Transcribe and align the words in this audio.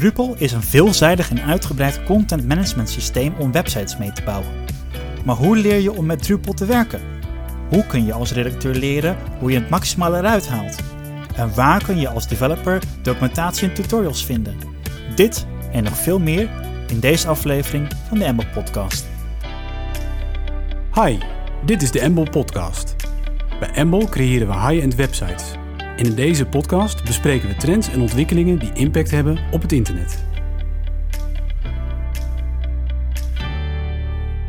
Drupal 0.00 0.34
is 0.38 0.52
een 0.52 0.62
veelzijdig 0.62 1.30
en 1.30 1.42
uitgebreid 1.42 2.04
content 2.04 2.46
management 2.46 2.88
systeem 2.88 3.34
om 3.38 3.52
websites 3.52 3.96
mee 3.96 4.12
te 4.12 4.22
bouwen. 4.22 4.50
Maar 5.24 5.36
hoe 5.36 5.56
leer 5.56 5.78
je 5.78 5.92
om 5.92 6.06
met 6.06 6.22
Drupal 6.22 6.52
te 6.52 6.64
werken? 6.64 7.00
Hoe 7.68 7.86
kun 7.86 8.04
je 8.04 8.12
als 8.12 8.32
redacteur 8.32 8.74
leren 8.74 9.16
hoe 9.38 9.50
je 9.50 9.58
het 9.58 9.70
maximale 9.70 10.18
eruit 10.18 10.48
haalt? 10.48 10.76
En 11.36 11.54
waar 11.54 11.84
kun 11.84 12.00
je 12.00 12.08
als 12.08 12.28
developer 12.28 12.82
documentatie 13.02 13.68
en 13.68 13.74
tutorials 13.74 14.24
vinden? 14.24 14.56
Dit 15.14 15.46
en 15.72 15.84
nog 15.84 15.96
veel 15.96 16.18
meer 16.18 16.50
in 16.86 17.00
deze 17.00 17.28
aflevering 17.28 17.88
van 18.08 18.18
de 18.18 18.24
Embel 18.24 18.46
Podcast. 18.54 19.06
Hi, 20.94 21.18
dit 21.64 21.82
is 21.82 21.90
de 21.90 22.00
Embel 22.00 22.30
Podcast. 22.30 22.96
Bij 23.58 23.70
Embel 23.70 24.08
creëren 24.08 24.46
we 24.46 24.54
high-end 24.54 24.94
websites. 24.94 25.59
En 26.00 26.06
in 26.06 26.14
deze 26.14 26.46
podcast 26.46 27.04
bespreken 27.04 27.48
we 27.48 27.56
trends 27.56 27.88
en 27.88 28.00
ontwikkelingen 28.00 28.58
die 28.58 28.72
impact 28.72 29.10
hebben 29.10 29.38
op 29.52 29.62
het 29.62 29.72
internet. 29.72 30.24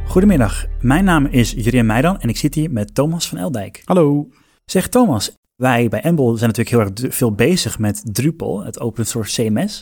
Goedemiddag, 0.05 0.65
mijn 0.79 1.03
naam 1.03 1.25
is 1.25 1.51
Jurien 1.51 1.85
Meidan 1.85 2.19
en 2.19 2.29
ik 2.29 2.37
zit 2.37 2.55
hier 2.55 2.71
met 2.71 2.95
Thomas 2.95 3.27
van 3.27 3.37
Eldijk. 3.37 3.81
Hallo. 3.85 4.29
Zeg 4.65 4.87
Thomas, 4.87 5.37
wij 5.55 5.89
bij 5.89 6.01
Embel 6.01 6.37
zijn 6.37 6.51
natuurlijk 6.55 6.69
heel 6.69 7.07
erg 7.07 7.15
veel 7.15 7.35
bezig 7.35 7.79
met 7.79 8.01
Drupal, 8.03 8.63
het 8.63 8.79
open 8.79 9.05
source 9.05 9.43
CMS. 9.43 9.81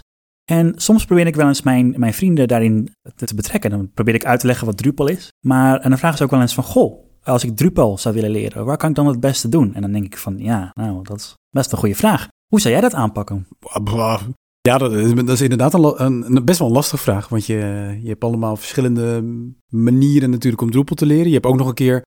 En 0.52 0.74
soms 0.76 1.06
probeer 1.06 1.28
ik 1.28 1.36
wel 1.36 1.48
eens 1.48 1.62
mijn, 1.62 1.94
mijn 1.98 2.14
vrienden 2.14 2.48
daarin 2.48 2.94
te, 3.16 3.26
te 3.26 3.36
betrekken. 3.36 3.70
Dan 3.70 3.92
probeer 3.94 4.16
ik 4.16 4.26
uit 4.26 4.40
te 4.40 4.48
leggen 4.48 4.66
wat 4.66 4.78
Drupal 4.78 5.08
is. 5.08 5.32
Maar 5.46 5.80
en 5.80 5.90
dan 5.90 6.00
vragen 6.00 6.18
ze 6.18 6.24
ook 6.24 6.32
wel 6.32 6.42
eens 6.42 6.54
van, 6.54 6.64
goh, 6.64 7.09
als 7.24 7.44
ik 7.44 7.58
Drupal 7.58 7.98
zou 7.98 8.16
willen 8.16 8.30
leren, 8.30 8.66
waar 8.66 8.78
kan 8.78 8.90
ik 8.90 8.96
dan 8.96 9.08
het 9.08 9.20
beste 9.20 9.50
doen? 9.50 9.74
En 9.74 9.82
dan 9.82 9.92
denk 9.92 10.06
ik 10.06 10.18
van, 10.18 10.38
ja, 10.38 10.72
nou, 10.74 11.04
dat 11.04 11.18
is 11.18 11.36
best 11.50 11.72
een 11.72 11.78
goede 11.78 11.96
vraag. 11.96 12.28
Hoe 12.48 12.62
zou 12.62 12.74
jij 12.74 12.82
dat 12.82 12.94
aanpakken? 12.94 13.48
Ja, 14.62 14.78
dat 14.78 14.92
is, 15.30 15.42
inderdaad 15.42 15.74
een, 15.74 16.42
best 16.46 16.60
wel 16.60 16.68
een 16.68 16.74
lastige 16.74 17.02
vraag. 17.02 17.28
Want 17.28 17.46
je, 17.46 17.98
je 18.02 18.08
hebt 18.08 18.24
allemaal 18.24 18.56
verschillende 18.56 19.24
manieren 19.68 20.30
natuurlijk 20.30 20.62
om 20.62 20.72
Drupal 20.72 20.96
te 20.96 21.06
leren. 21.06 21.28
Je 21.28 21.34
hebt 21.34 21.46
ook 21.46 21.58
nog 21.58 21.68
een 21.68 21.74
keer 21.74 22.02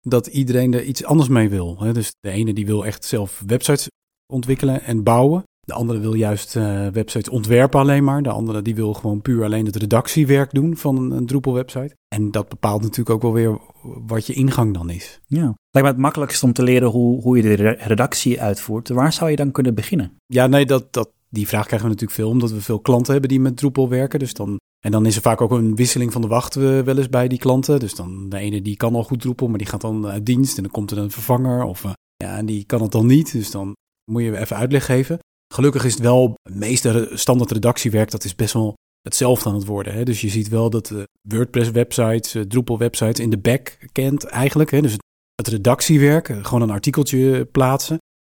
dat 0.00 0.26
iedereen 0.26 0.74
er 0.74 0.82
iets 0.82 1.04
anders 1.04 1.28
mee 1.28 1.48
wil. 1.48 1.76
Dus 1.92 2.14
de 2.20 2.30
ene 2.30 2.52
die 2.52 2.66
wil 2.66 2.86
echt 2.86 3.04
zelf 3.04 3.42
websites 3.46 3.88
ontwikkelen 4.32 4.82
en 4.82 5.02
bouwen. 5.02 5.42
De 5.68 5.74
andere 5.74 5.98
wil 5.98 6.14
juist 6.14 6.56
uh, 6.56 6.86
websites 6.86 7.28
ontwerpen 7.28 7.80
alleen 7.80 8.04
maar. 8.04 8.22
De 8.22 8.30
andere 8.30 8.62
die 8.62 8.74
wil 8.74 8.94
gewoon 8.94 9.22
puur 9.22 9.44
alleen 9.44 9.64
het 9.66 9.76
redactiewerk 9.76 10.52
doen 10.52 10.76
van 10.76 10.96
een, 10.96 11.10
een 11.10 11.26
Drupal 11.26 11.52
website. 11.52 11.96
En 12.08 12.30
dat 12.30 12.48
bepaalt 12.48 12.82
natuurlijk 12.82 13.10
ook 13.10 13.22
wel 13.22 13.32
weer 13.32 13.58
wat 14.06 14.26
je 14.26 14.32
ingang 14.32 14.74
dan 14.74 14.90
is. 14.90 15.20
Ja, 15.26 15.54
lijkt 15.70 15.88
me 15.88 15.94
het 15.94 15.96
makkelijkst 15.96 16.42
om 16.42 16.52
te 16.52 16.62
leren 16.62 16.88
hoe, 16.88 17.22
hoe 17.22 17.36
je 17.36 17.42
de 17.42 17.54
redactie 17.70 18.40
uitvoert. 18.40 18.88
Waar 18.88 19.12
zou 19.12 19.30
je 19.30 19.36
dan 19.36 19.52
kunnen 19.52 19.74
beginnen? 19.74 20.16
Ja, 20.26 20.46
nee, 20.46 20.66
dat, 20.66 20.92
dat, 20.92 21.10
die 21.28 21.48
vraag 21.48 21.66
krijgen 21.66 21.88
we 21.88 21.94
natuurlijk 21.94 22.20
veel, 22.20 22.30
omdat 22.30 22.50
we 22.50 22.60
veel 22.60 22.80
klanten 22.80 23.12
hebben 23.12 23.30
die 23.30 23.40
met 23.40 23.56
Drupal 23.56 23.88
werken. 23.88 24.18
Dus 24.18 24.34
dan, 24.34 24.56
en 24.84 24.90
dan 24.90 25.06
is 25.06 25.16
er 25.16 25.22
vaak 25.22 25.40
ook 25.40 25.50
een 25.50 25.76
wisseling 25.76 26.12
van 26.12 26.22
de 26.22 26.28
wacht 26.28 26.54
wel 26.54 26.96
eens 26.96 27.08
bij 27.08 27.28
die 27.28 27.38
klanten. 27.38 27.80
Dus 27.80 27.94
dan 27.94 28.28
de 28.28 28.38
ene 28.38 28.62
die 28.62 28.76
kan 28.76 28.94
al 28.94 29.04
goed 29.04 29.20
Drupal, 29.20 29.48
maar 29.48 29.58
die 29.58 29.66
gaat 29.66 29.80
dan 29.80 30.06
uit 30.06 30.26
dienst 30.26 30.56
en 30.56 30.62
dan 30.62 30.72
komt 30.72 30.90
er 30.90 30.98
een 30.98 31.10
vervanger. 31.10 31.62
Of 31.62 31.84
uh, 31.84 31.92
ja, 32.16 32.36
en 32.36 32.46
die 32.46 32.64
kan 32.64 32.82
het 32.82 32.92
dan 32.92 33.06
niet. 33.06 33.32
Dus 33.32 33.50
dan 33.50 33.72
moet 34.10 34.22
je 34.22 34.38
even 34.38 34.56
uitleg 34.56 34.84
geven. 34.84 35.18
Gelukkig 35.54 35.84
is 35.84 35.92
het 35.92 36.02
wel, 36.02 36.34
het 36.42 36.54
meeste 36.54 37.10
standaard 37.12 37.50
redactiewerk, 37.50 38.10
dat 38.10 38.24
is 38.24 38.34
best 38.34 38.52
wel 38.52 38.74
hetzelfde 39.02 39.48
aan 39.48 39.54
het 39.54 39.64
worden. 39.64 39.92
Hè? 39.92 40.02
Dus 40.02 40.20
je 40.20 40.28
ziet 40.28 40.48
wel 40.48 40.70
dat 40.70 40.90
uh, 40.90 41.02
WordPress-websites, 41.28 42.34
uh, 42.34 42.42
Drupal-websites 42.42 43.20
in 43.20 43.30
de 43.30 43.38
back 43.38 43.78
kent 43.92 44.24
eigenlijk. 44.24 44.70
Hè? 44.70 44.80
Dus 44.80 44.96
het 45.34 45.48
redactiewerk, 45.48 46.28
uh, 46.28 46.44
gewoon 46.44 46.62
een 46.62 46.70
artikeltje 46.70 47.44
plaatsen. 47.44 47.96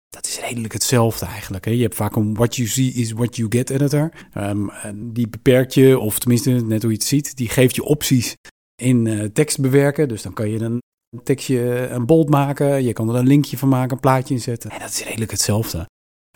Dat 0.09 0.27
is 0.27 0.41
redelijk 0.41 0.73
hetzelfde 0.73 1.27
eigenlijk. 1.27 1.65
Je 1.65 1.83
hebt 1.83 1.95
vaak 1.95 2.17
een 2.17 2.35
what 2.35 2.57
you 2.57 2.69
see 2.69 2.93
is 2.93 3.13
what 3.13 3.37
you 3.37 3.49
get 3.51 3.71
editor. 3.71 4.13
Um, 4.37 4.71
die 5.13 5.29
beperkt 5.29 5.75
je, 5.75 5.99
of 5.99 6.19
tenminste 6.19 6.51
net 6.51 6.83
hoe 6.83 6.91
je 6.91 6.97
het 6.97 7.07
ziet, 7.07 7.37
die 7.37 7.49
geeft 7.49 7.75
je 7.75 7.85
opties 7.85 8.35
in 8.83 9.31
tekst 9.33 9.61
bewerken. 9.61 10.09
Dus 10.09 10.23
dan 10.23 10.33
kan 10.33 10.51
je 10.51 10.61
een 10.61 10.81
tekstje 11.23 11.89
een 11.89 12.07
bold 12.07 12.29
maken. 12.29 12.83
Je 12.85 12.93
kan 12.93 13.09
er 13.09 13.15
een 13.15 13.27
linkje 13.27 13.59
van 13.59 13.69
maken, 13.69 13.93
een 13.93 14.01
plaatje 14.01 14.35
inzetten. 14.35 14.71
En 14.71 14.79
dat 14.79 14.91
is 14.91 15.05
redelijk 15.05 15.31
hetzelfde. 15.31 15.87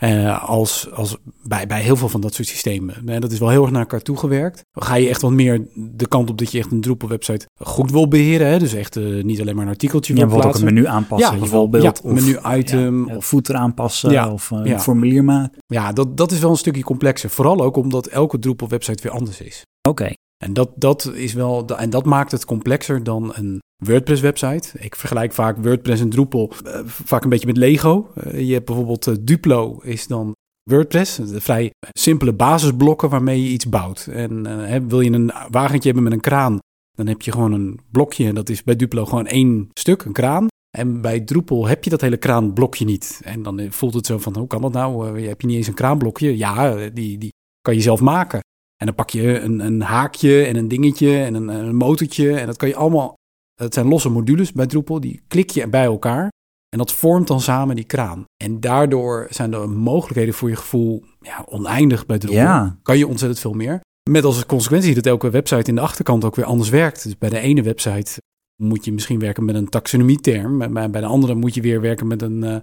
Uh, 0.03 0.49
als, 0.49 0.91
als 0.91 1.17
bij, 1.43 1.67
bij 1.67 1.81
heel 1.81 1.97
veel 1.97 2.09
van 2.09 2.21
dat 2.21 2.35
soort 2.35 2.49
systemen. 2.49 3.03
Uh, 3.07 3.19
dat 3.19 3.33
is 3.33 3.39
wel 3.39 3.49
heel 3.49 3.63
erg 3.63 3.71
naar 3.71 3.81
elkaar 3.81 4.03
toegewerkt. 4.03 4.65
Ga 4.73 4.95
je 4.95 5.09
echt 5.09 5.21
wat 5.21 5.31
meer 5.31 5.67
de 5.75 6.09
kant 6.09 6.31
op 6.31 6.39
dat 6.39 6.53
je 6.53 6.59
echt 6.59 6.73
een 6.73 6.81
Drupal 6.81 7.09
website 7.09 7.47
goed 7.59 7.91
wil 7.91 8.09
beheren. 8.09 8.47
Hè? 8.47 8.59
Dus 8.59 8.75
echt 8.75 8.97
uh, 8.97 9.25
niet 9.25 9.41
alleen 9.41 9.55
maar 9.55 9.65
een 9.65 9.71
artikeltje 9.71 10.17
ja, 10.17 10.27
wil 10.27 10.39
plaatsen. 10.39 10.51
ook 10.51 10.69
een 10.69 10.75
menu 10.75 10.87
aanpassen 10.87 11.33
ja, 11.33 11.39
bijvoorbeeld. 11.39 11.83
Ja, 11.83 11.93
of, 12.03 12.13
menu 12.13 12.39
item. 12.59 13.09
Ja, 13.09 13.17
of 13.17 13.27
footer 13.27 13.55
aanpassen 13.55 14.11
ja, 14.11 14.33
of 14.33 14.51
een 14.51 14.65
ja. 14.65 14.81
formulier 14.81 15.25
maken. 15.25 15.59
Ja, 15.67 15.93
dat, 15.93 16.17
dat 16.17 16.31
is 16.31 16.39
wel 16.39 16.51
een 16.51 16.57
stukje 16.57 16.83
complexer. 16.83 17.31
Vooral 17.31 17.61
ook 17.61 17.77
omdat 17.77 18.07
elke 18.07 18.39
Drupal 18.39 18.69
website 18.69 19.03
weer 19.03 19.13
anders 19.13 19.41
is. 19.41 19.63
Oké. 19.89 20.03
Okay. 20.03 20.17
En 20.45 20.53
dat, 20.53 20.71
dat 20.77 21.13
is 21.15 21.33
wel, 21.33 21.67
en 21.67 21.91
dat 21.91 22.05
maakt 22.05 22.31
het 22.31 22.45
complexer 22.45 23.03
dan 23.03 23.33
een 23.35 23.59
WordPress 23.85 24.21
website. 24.21 24.79
Ik 24.79 24.97
vergelijk 24.97 25.33
vaak 25.33 25.57
WordPress 25.57 26.03
en 26.03 26.11
Drupal 26.11 26.53
uh, 26.67 26.81
vaak 26.85 27.25
een 27.25 27.29
beetje 27.29 27.47
met 27.47 27.57
Lego. 27.57 28.11
Uh, 28.25 28.47
je 28.47 28.53
hebt 28.53 28.67
bijvoorbeeld 28.67 29.07
uh, 29.07 29.15
Duplo 29.21 29.81
is 29.83 30.07
dan 30.07 30.33
WordPress. 30.71 31.21
Vrij 31.25 31.71
simpele 31.99 32.33
basisblokken 32.33 33.09
waarmee 33.09 33.43
je 33.43 33.49
iets 33.49 33.69
bouwt. 33.69 34.07
En 34.07 34.89
wil 34.89 35.01
je 35.01 35.11
een 35.11 35.33
wagentje 35.51 35.85
hebben 35.85 36.03
met 36.03 36.13
een 36.13 36.21
kraan, 36.21 36.59
dan 36.97 37.07
heb 37.07 37.23
je 37.23 37.33
gewoon 37.33 37.53
een 37.53 37.81
blokje. 37.91 38.27
En 38.27 38.35
dat 38.35 38.49
is 38.49 38.63
bij 38.63 38.77
Duplo 38.77 39.05
gewoon 39.05 39.27
één 39.27 39.69
stuk, 39.73 40.05
een 40.05 40.13
kraan. 40.13 40.47
En 40.77 41.01
bij 41.01 41.21
Drupal 41.21 41.67
heb 41.67 41.85
je 41.85 41.91
dat 41.91 42.01
hele 42.01 42.17
kraanblokje 42.17 42.85
niet. 42.85 43.21
En 43.25 43.43
dan 43.43 43.67
voelt 43.71 43.95
het 43.95 44.07
zo 44.07 44.19
van, 44.19 44.37
hoe 44.37 44.47
kan 44.47 44.63
dat 44.63 44.73
nou? 44.73 45.21
heb 45.21 45.41
je 45.41 45.47
niet 45.47 45.57
eens 45.57 45.67
een 45.67 45.75
kraanblokje? 45.75 46.37
Ja, 46.37 46.89
die, 46.89 47.19
die 47.19 47.33
kan 47.61 47.75
je 47.75 47.81
zelf 47.81 48.01
maken. 48.01 48.41
En 48.77 48.87
dan 48.87 48.95
pak 48.95 49.11
je 49.11 49.41
een, 49.41 49.61
een 49.61 49.81
haakje 49.81 50.45
en 50.45 50.57
een 50.57 50.69
dingetje 50.69 51.23
en 51.23 51.35
een, 51.35 51.49
een 51.49 51.77
motortje. 51.77 52.37
En 52.37 52.47
dat 52.47 52.57
kan 52.57 52.69
je 52.69 52.77
allemaal 52.77 53.15
het 53.55 53.75
zijn 53.75 53.89
losse 53.89 54.09
modules 54.09 54.53
bij 54.53 54.67
Drupal, 54.67 55.01
die 55.01 55.23
klik 55.29 55.51
je 55.51 55.69
bij 55.69 55.85
elkaar. 55.85 56.33
En 56.69 56.79
dat 56.79 56.93
vormt 56.93 57.27
dan 57.27 57.41
samen 57.41 57.77
die 57.77 57.85
kraan. 57.85 58.25
En 58.45 58.61
daardoor 58.61 59.27
zijn 59.31 59.51
de 59.51 59.67
mogelijkheden 59.67 60.35
voor 60.35 60.49
je 60.49 60.57
gevoel 60.57 61.05
ja, 61.21 61.45
oneindig 61.49 62.07
bij 62.07 62.19
Drupal. 62.19 62.39
Ja. 62.39 62.79
Kan 62.83 62.99
je 62.99 63.07
ontzettend 63.07 63.41
veel 63.41 63.53
meer. 63.53 63.81
Met 64.11 64.25
als 64.25 64.47
consequentie 64.47 64.95
dat 64.95 65.07
elke 65.07 65.31
website 65.31 65.69
in 65.69 65.75
de 65.75 65.81
achterkant 65.81 66.25
ook 66.25 66.37
weer 66.37 66.45
anders 66.45 66.69
werkt. 66.69 67.03
Dus 67.03 67.19
bij 67.19 67.29
de 67.29 67.39
ene 67.39 67.63
website 67.63 68.21
moet 68.63 68.85
je 68.85 68.93
misschien 68.93 69.19
werken 69.19 69.45
met 69.45 69.55
een 69.55 69.69
taxonomieterm. 69.69 70.73
Bij 70.73 70.89
de 70.89 71.07
andere 71.07 71.35
moet 71.35 71.55
je 71.55 71.61
weer 71.61 71.81
werken 71.81 72.07
met 72.07 72.23
een... 72.23 72.43
Uh, 72.45 72.57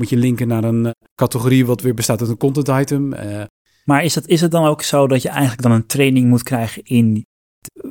moet 0.00 0.08
je 0.08 0.16
linken 0.16 0.48
naar 0.48 0.64
een 0.64 0.84
uh, 0.84 0.90
categorie 1.14 1.66
wat 1.66 1.80
weer 1.80 1.94
bestaat 1.94 2.20
uit 2.20 2.30
een 2.30 2.36
content 2.36 2.68
item. 2.68 3.12
Uh, 3.12 3.44
maar 3.84 4.04
is 4.04 4.14
het, 4.14 4.28
is 4.28 4.40
het 4.40 4.50
dan 4.50 4.64
ook 4.64 4.82
zo 4.82 5.06
dat 5.06 5.22
je 5.22 5.28
eigenlijk 5.28 5.62
dan 5.62 5.72
een 5.72 5.86
training 5.86 6.28
moet 6.28 6.42
krijgen 6.42 6.82
in 6.82 7.24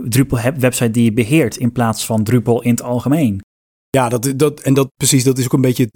Drupal 0.03 0.39
website 0.57 0.91
die 0.91 1.03
je 1.03 1.13
beheert 1.13 1.57
in 1.57 1.71
plaats 1.71 2.05
van 2.05 2.23
Drupal 2.23 2.61
in 2.61 2.69
het 2.69 2.81
algemeen. 2.81 3.41
Ja, 3.89 4.09
dat, 4.09 4.33
dat, 4.35 4.59
en 4.59 4.73
dat 4.73 4.87
precies, 4.95 5.23
dat 5.23 5.37
is 5.37 5.45
ook 5.45 5.53
een 5.53 5.61
beetje. 5.61 5.87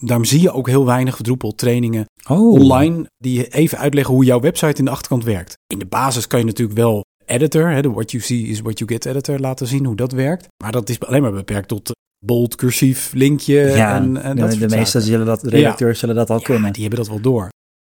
Daarom 0.00 0.24
zie 0.24 0.40
je 0.40 0.52
ook 0.52 0.68
heel 0.68 0.86
weinig 0.86 1.16
Drupal 1.16 1.54
trainingen 1.54 2.04
oh. 2.28 2.52
online 2.52 3.06
die 3.16 3.48
even 3.48 3.78
uitleggen 3.78 4.14
hoe 4.14 4.24
jouw 4.24 4.40
website 4.40 4.78
in 4.78 4.84
de 4.84 4.90
achterkant 4.90 5.24
werkt. 5.24 5.54
In 5.66 5.78
de 5.78 5.86
basis 5.86 6.26
kan 6.26 6.38
je 6.38 6.44
natuurlijk 6.44 6.78
wel 6.78 7.04
editor, 7.26 7.70
hè, 7.70 7.82
de 7.82 7.90
what 7.90 8.10
you 8.10 8.22
see 8.22 8.42
is 8.42 8.60
what 8.60 8.78
you 8.78 8.90
get 8.90 9.06
editor 9.06 9.38
laten 9.38 9.66
zien 9.66 9.84
hoe 9.84 9.96
dat 9.96 10.12
werkt. 10.12 10.46
Maar 10.62 10.72
dat 10.72 10.88
is 10.88 11.00
alleen 11.00 11.22
maar 11.22 11.32
beperkt 11.32 11.68
tot 11.68 11.90
bold, 12.26 12.54
cursief, 12.54 13.12
linkje. 13.12 13.54
Ja, 13.54 13.96
en, 13.96 14.22
en 14.22 14.36
de, 14.36 14.42
dat 14.42 14.52
de 14.52 14.76
meeste 14.76 15.00
zullen 15.00 15.26
dat, 15.26 15.42
redacteurs 15.42 15.92
ja. 15.92 15.98
zullen 15.98 16.14
dat 16.14 16.30
al 16.30 16.38
ja, 16.38 16.44
kunnen. 16.44 16.72
Die 16.72 16.82
hebben 16.82 17.00
dat 17.00 17.08
wel 17.08 17.20
door. 17.20 17.48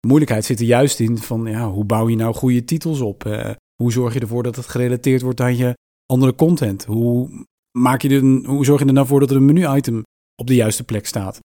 De 0.02 0.08
moeilijkheid 0.08 0.44
zit 0.44 0.60
er 0.60 0.66
juist 0.66 1.00
in 1.00 1.18
van 1.18 1.44
ja, 1.44 1.70
hoe 1.70 1.84
bouw 1.84 2.08
je 2.08 2.16
nou 2.16 2.34
goede 2.34 2.64
titels 2.64 3.00
op? 3.00 3.24
Uh, 3.24 3.50
hoe 3.82 3.92
zorg 3.92 4.14
je 4.14 4.20
ervoor 4.20 4.42
dat 4.42 4.56
het 4.56 4.66
gerelateerd 4.66 5.22
wordt 5.22 5.40
aan 5.40 5.56
je 5.56 5.74
andere 6.06 6.34
content? 6.34 6.84
Hoe, 6.84 7.44
maak 7.78 8.02
je 8.02 8.08
er, 8.08 8.48
hoe 8.48 8.64
zorg 8.64 8.80
je 8.80 8.86
er 8.86 8.92
nou 8.92 9.06
voor 9.06 9.20
dat 9.20 9.30
er 9.30 9.36
een 9.36 9.44
menu-item 9.44 10.02
op 10.34 10.46
de 10.46 10.54
juiste 10.54 10.84
plek 10.84 11.06
staat? 11.06 11.38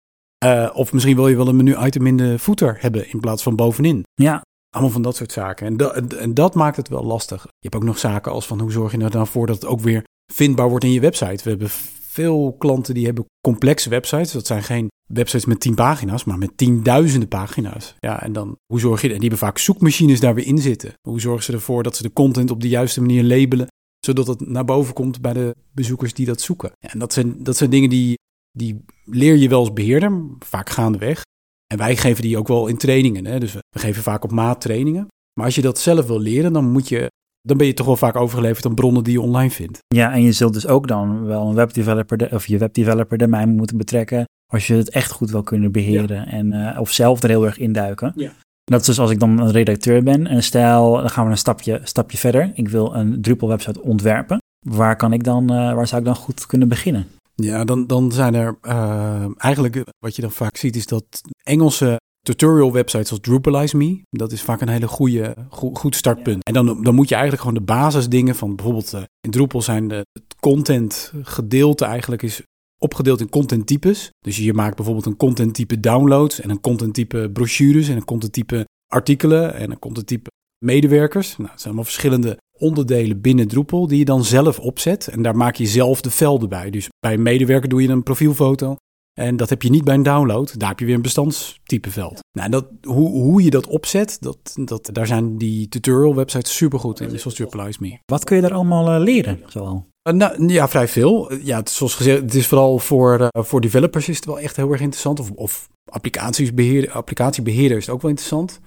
Uh, 0.45 0.71
of 0.73 0.93
misschien 0.93 1.17
wil 1.17 1.29
je 1.29 1.37
wel 1.37 1.49
een 1.49 1.57
menu-item 1.57 2.07
in 2.07 2.17
de 2.17 2.39
footer 2.39 2.77
hebben 2.81 3.11
in 3.11 3.21
plaats 3.21 3.43
van 3.43 3.57
bovenin. 3.57 4.03
Ja. 4.15 4.43
Allemaal 4.71 4.93
van 4.93 5.03
dat 5.03 5.17
soort 5.17 5.33
zaken. 5.33 5.67
En, 5.67 5.77
dat, 5.77 6.13
en 6.15 6.35
dat 6.35 6.55
maakt 6.55 6.77
het 6.77 6.89
wel 6.89 7.05
lastig. 7.05 7.43
Je 7.43 7.69
hebt 7.69 7.75
ook 7.75 7.83
nog 7.83 7.99
zaken 7.99 8.33
als 8.33 8.47
van 8.47 8.61
hoe 8.61 8.71
zorg 8.71 8.93
je 8.93 8.99
er 8.99 9.11
nou 9.11 9.27
voor 9.27 9.47
dat 9.47 9.57
het 9.57 9.67
ook 9.67 9.81
weer 9.81 10.05
vindbaar 10.33 10.69
wordt 10.69 10.85
in 10.85 10.93
je 10.93 11.01
website. 11.01 11.45
We 11.45 11.51
hebben 11.51 11.69
veel 12.17 12.55
klanten 12.59 12.95
die 12.95 13.05
hebben 13.05 13.25
complexe 13.41 13.89
websites. 13.89 14.33
Dat 14.33 14.47
zijn 14.47 14.63
geen 14.63 14.89
websites 15.09 15.45
met 15.45 15.61
tien 15.61 15.75
pagina's, 15.75 16.25
maar 16.25 16.39
met 16.39 16.57
tienduizenden 16.57 17.29
pagina's. 17.29 17.95
Ja, 17.99 18.23
en 18.23 18.33
dan 18.33 18.57
hoe 18.67 18.81
zorg 18.81 19.01
je, 19.01 19.07
en 19.07 19.13
die 19.13 19.29
hebben 19.29 19.47
vaak 19.47 19.59
zoekmachines 19.59 20.21
daar 20.21 20.35
weer 20.35 20.47
in 20.47 20.59
zitten. 20.59 20.93
Hoe 21.09 21.21
zorgen 21.21 21.45
ze 21.45 21.53
ervoor 21.53 21.83
dat 21.83 21.97
ze 21.97 22.03
de 22.03 22.13
content 22.13 22.51
op 22.51 22.61
de 22.61 22.69
juiste 22.69 23.01
manier 23.01 23.25
labelen, 23.25 23.67
zodat 23.99 24.27
het 24.27 24.49
naar 24.49 24.65
boven 24.65 24.95
komt 24.95 25.21
bij 25.21 25.33
de 25.33 25.55
bezoekers 25.73 26.15
die 26.15 26.27
dat 26.27 26.41
zoeken. 26.41 26.73
Ja, 26.79 26.91
en 26.91 26.99
dat 26.99 27.13
zijn, 27.13 27.43
dat 27.43 27.57
zijn 27.57 27.71
dingen 27.71 27.91
die, 27.91 28.19
die 28.51 28.85
leer 29.05 29.37
je 29.37 29.49
wel 29.49 29.59
als 29.59 29.73
beheerder, 29.73 30.23
vaak 30.39 30.71
gaandeweg. 30.71 31.23
En 31.67 31.79
wij 31.79 31.97
geven 31.97 32.23
die 32.23 32.39
ook 32.39 32.49
wel 32.49 32.67
in 32.67 32.77
trainingen. 32.77 33.25
Hè? 33.27 33.41
Dus 33.41 33.53
we 33.53 33.79
geven 33.79 34.03
vaak 34.03 34.25
op 34.25 34.31
maat 34.31 34.61
trainingen. 34.61 35.07
Maar 35.33 35.45
als 35.45 35.55
je 35.55 35.63
dat 35.63 35.79
zelf 35.79 36.07
wil 36.07 36.21
leren, 36.21 36.53
dan 36.53 36.71
moet 36.71 36.89
je 36.89 37.11
dan 37.47 37.57
ben 37.57 37.67
je 37.67 37.75
toch 37.75 37.87
wel 37.87 37.97
vaak 37.97 38.17
overgeleverd 38.17 38.67
aan 38.67 38.75
bronnen 38.75 39.05
die 39.05 39.13
je 39.13 39.21
online 39.21 39.51
vindt. 39.51 39.79
Ja, 39.87 40.13
en 40.13 40.23
je 40.23 40.33
zult 40.33 40.53
dus 40.53 40.67
ook 40.67 40.89
dan 40.89 41.25
wel 41.25 41.49
een 41.49 41.55
webdeveloper 41.55 42.17
de, 42.17 42.29
of 42.33 42.47
je 42.47 42.59
webdeveloper 42.59 43.21
erbij 43.21 43.47
moeten 43.47 43.77
betrekken 43.77 44.25
als 44.53 44.67
je 44.67 44.75
het 44.75 44.91
echt 44.91 45.11
goed 45.11 45.31
wil 45.31 45.43
kunnen 45.43 45.73
beheren 45.73 46.17
ja. 46.17 46.27
en 46.27 46.53
uh, 46.53 46.81
of 46.81 46.91
zelf 46.91 47.23
er 47.23 47.29
heel 47.29 47.45
erg 47.45 47.59
induiken. 47.59 48.13
Ja. 48.17 48.33
Dat 48.65 48.81
is 48.81 48.87
dus 48.87 48.99
als 48.99 49.11
ik 49.11 49.21
dan 49.21 49.39
een 49.39 49.51
redacteur 49.51 50.03
ben 50.03 50.27
en 50.27 50.43
stel, 50.43 50.93
dan 50.93 51.11
gaan 51.11 51.25
we 51.25 51.31
een 51.31 51.39
stapje, 51.39 51.81
stapje 51.85 52.19
verder. 52.19 52.51
Ik 52.55 52.69
wil 52.69 52.95
een 52.95 53.23
Drupal-website 53.23 53.83
ontwerpen. 53.83 54.39
Waar, 54.67 54.97
kan 54.97 55.13
ik 55.13 55.25
dan, 55.25 55.53
uh, 55.53 55.75
waar 55.75 55.87
zou 55.87 56.01
ik 56.01 56.07
dan 56.07 56.17
goed 56.17 56.47
kunnen 56.47 56.69
beginnen? 56.69 57.07
Ja, 57.35 57.65
dan, 57.65 57.87
dan 57.87 58.13
zijn 58.13 58.35
er 58.35 58.59
uh, 58.63 59.25
eigenlijk 59.37 59.85
wat 59.99 60.17
je 60.17 60.23
dan 60.23 60.31
vaak 60.31 60.57
ziet 60.57 60.77
is 60.77 60.87
dat 60.87 61.05
Engelse 61.43 62.01
tutorial 62.27 62.73
websites 62.73 63.11
als 63.11 63.21
Drupalize 63.21 63.77
Me, 63.77 64.03
dat 64.11 64.33
is 64.33 64.43
vaak 64.43 64.61
een 64.61 64.69
hele 64.69 64.89
goede, 64.89 65.35
goed 65.51 65.97
startpunt. 65.97 66.45
En 66.45 66.53
dan, 66.53 66.83
dan 66.83 66.95
moet 66.95 67.09
je 67.09 67.15
eigenlijk 67.15 67.43
gewoon 67.43 67.59
de 67.59 67.73
basisdingen 67.73 68.35
van 68.35 68.57
bijvoorbeeld 68.57 68.93
uh, 68.95 69.03
in 69.21 69.31
Drupal 69.31 69.63
zijn 69.63 69.89
de, 69.89 70.07
het 70.13 70.35
content 70.41 71.13
gedeelte 71.23 71.85
eigenlijk 71.85 72.23
is 72.23 72.43
opgedeeld 72.79 73.21
in 73.21 73.29
contenttypes. 73.29 74.11
Dus 74.19 74.37
je 74.37 74.53
maakt 74.53 74.77
bijvoorbeeld 74.77 75.07
een 75.07 75.17
contenttype 75.17 75.81
downloads 75.81 76.41
en 76.41 76.51
een 76.51 76.61
contenttype 76.61 77.31
brochures 77.33 77.89
en 77.89 77.97
een 77.97 78.05
contenttype 78.05 78.65
artikelen 78.87 79.55
en 79.55 79.71
een 79.71 79.79
contenttype 79.79 80.31
medewerkers. 80.65 81.37
Nou, 81.37 81.51
het 81.51 81.61
zijn 81.61 81.65
allemaal 81.65 81.85
verschillende 81.85 82.39
onderdelen 82.59 83.21
binnen 83.21 83.49
Drupal 83.49 83.87
die 83.87 83.99
je 83.99 84.05
dan 84.05 84.25
zelf 84.25 84.59
opzet. 84.59 85.09
En 85.09 85.23
daar 85.23 85.37
maak 85.37 85.55
je 85.55 85.67
zelf 85.67 86.01
de 86.01 86.11
velden 86.11 86.49
bij. 86.49 86.71
Dus 86.71 86.89
bij 86.99 87.13
een 87.13 87.23
medewerker 87.23 87.69
doe 87.69 87.83
je 87.83 87.89
een 87.89 88.03
profielfoto. 88.03 88.77
En 89.21 89.37
dat 89.37 89.49
heb 89.49 89.63
je 89.63 89.71
niet 89.71 89.85
bij 89.85 89.95
een 89.95 90.03
download. 90.03 90.59
Daar 90.59 90.69
heb 90.69 90.79
je 90.79 90.85
weer 90.85 90.95
een 90.95 91.03
bestandstypeveld. 91.03 92.19
Nou, 92.33 92.51
dat, 92.51 92.67
hoe, 92.83 93.09
hoe 93.09 93.43
je 93.43 93.51
dat 93.51 93.67
opzet, 93.67 94.17
dat, 94.21 94.57
dat, 94.65 94.89
daar 94.93 95.07
zijn 95.07 95.39
die 95.39 95.69
tutorial 95.69 96.15
websites 96.15 96.57
supergoed 96.57 97.01
in, 97.01 97.19
zoals 97.19 97.37
Drupalize 97.37 97.79
Me. 97.81 97.99
Wat 98.05 98.25
kun 98.25 98.37
je 98.37 98.43
daar 98.43 98.53
allemaal 98.53 98.95
uh, 98.95 99.01
leren? 99.03 99.41
Zoal? 99.47 99.87
Uh, 100.09 100.15
nou, 100.15 100.53
ja, 100.53 100.69
vrij 100.69 100.89
veel. 100.89 101.35
Ja, 101.35 101.57
het, 101.57 101.71
zoals 101.71 101.95
gezegd, 101.95 102.21
het 102.21 102.35
is 102.35 102.47
vooral 102.47 102.79
voor, 102.79 103.21
uh, 103.21 103.29
voor 103.33 103.61
developers 103.61 104.09
is 104.09 104.17
het 104.17 104.25
wel 104.25 104.41
echt 104.41 104.57
heel 104.57 104.71
erg 104.73 104.81
interessant. 104.81 105.21
Of, 105.21 105.31
of 105.31 105.69
applicatiebeheer, 105.91 106.91
applicatiebeheerder 106.91 107.77
is 107.77 107.87
het 107.87 107.95
ook 107.95 108.03
wel 108.03 108.11
interessant. 108.11 108.61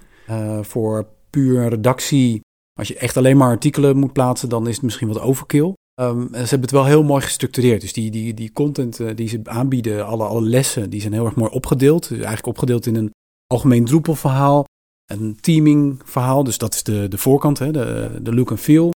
voor 0.60 1.06
puur 1.30 1.68
redactie, 1.68 2.40
als 2.78 2.88
je 2.88 2.96
echt 2.96 3.16
alleen 3.16 3.36
maar 3.36 3.48
artikelen 3.48 3.96
moet 3.96 4.12
plaatsen, 4.12 4.48
dan 4.48 4.68
is 4.68 4.74
het 4.74 4.84
misschien 4.84 5.08
wat 5.08 5.20
overkill. 5.20 5.74
Um, 6.00 6.28
ze 6.32 6.38
hebben 6.38 6.60
het 6.60 6.70
wel 6.70 6.84
heel 6.84 7.02
mooi 7.02 7.22
gestructureerd. 7.22 7.80
Dus 7.80 7.92
die, 7.92 8.10
die, 8.10 8.34
die 8.34 8.52
content 8.52 9.00
uh, 9.00 9.10
die 9.14 9.28
ze 9.28 9.40
aanbieden, 9.44 10.06
alle, 10.06 10.24
alle 10.24 10.42
lessen, 10.42 10.90
die 10.90 11.00
zijn 11.00 11.12
heel 11.12 11.24
erg 11.24 11.34
mooi 11.34 11.50
opgedeeld. 11.50 12.08
Dus 12.08 12.16
eigenlijk 12.16 12.46
opgedeeld 12.46 12.86
in 12.86 12.94
een 12.94 13.10
algemeen 13.46 13.84
Drupal 13.84 14.14
verhaal, 14.14 14.64
een 15.12 15.38
teaming 15.40 16.00
verhaal. 16.04 16.44
Dus 16.44 16.58
dat 16.58 16.74
is 16.74 16.82
de, 16.82 17.08
de 17.08 17.18
voorkant, 17.18 17.58
hè, 17.58 17.70
de, 17.70 18.18
de 18.22 18.34
look 18.34 18.50
en 18.50 18.58
feel. 18.58 18.90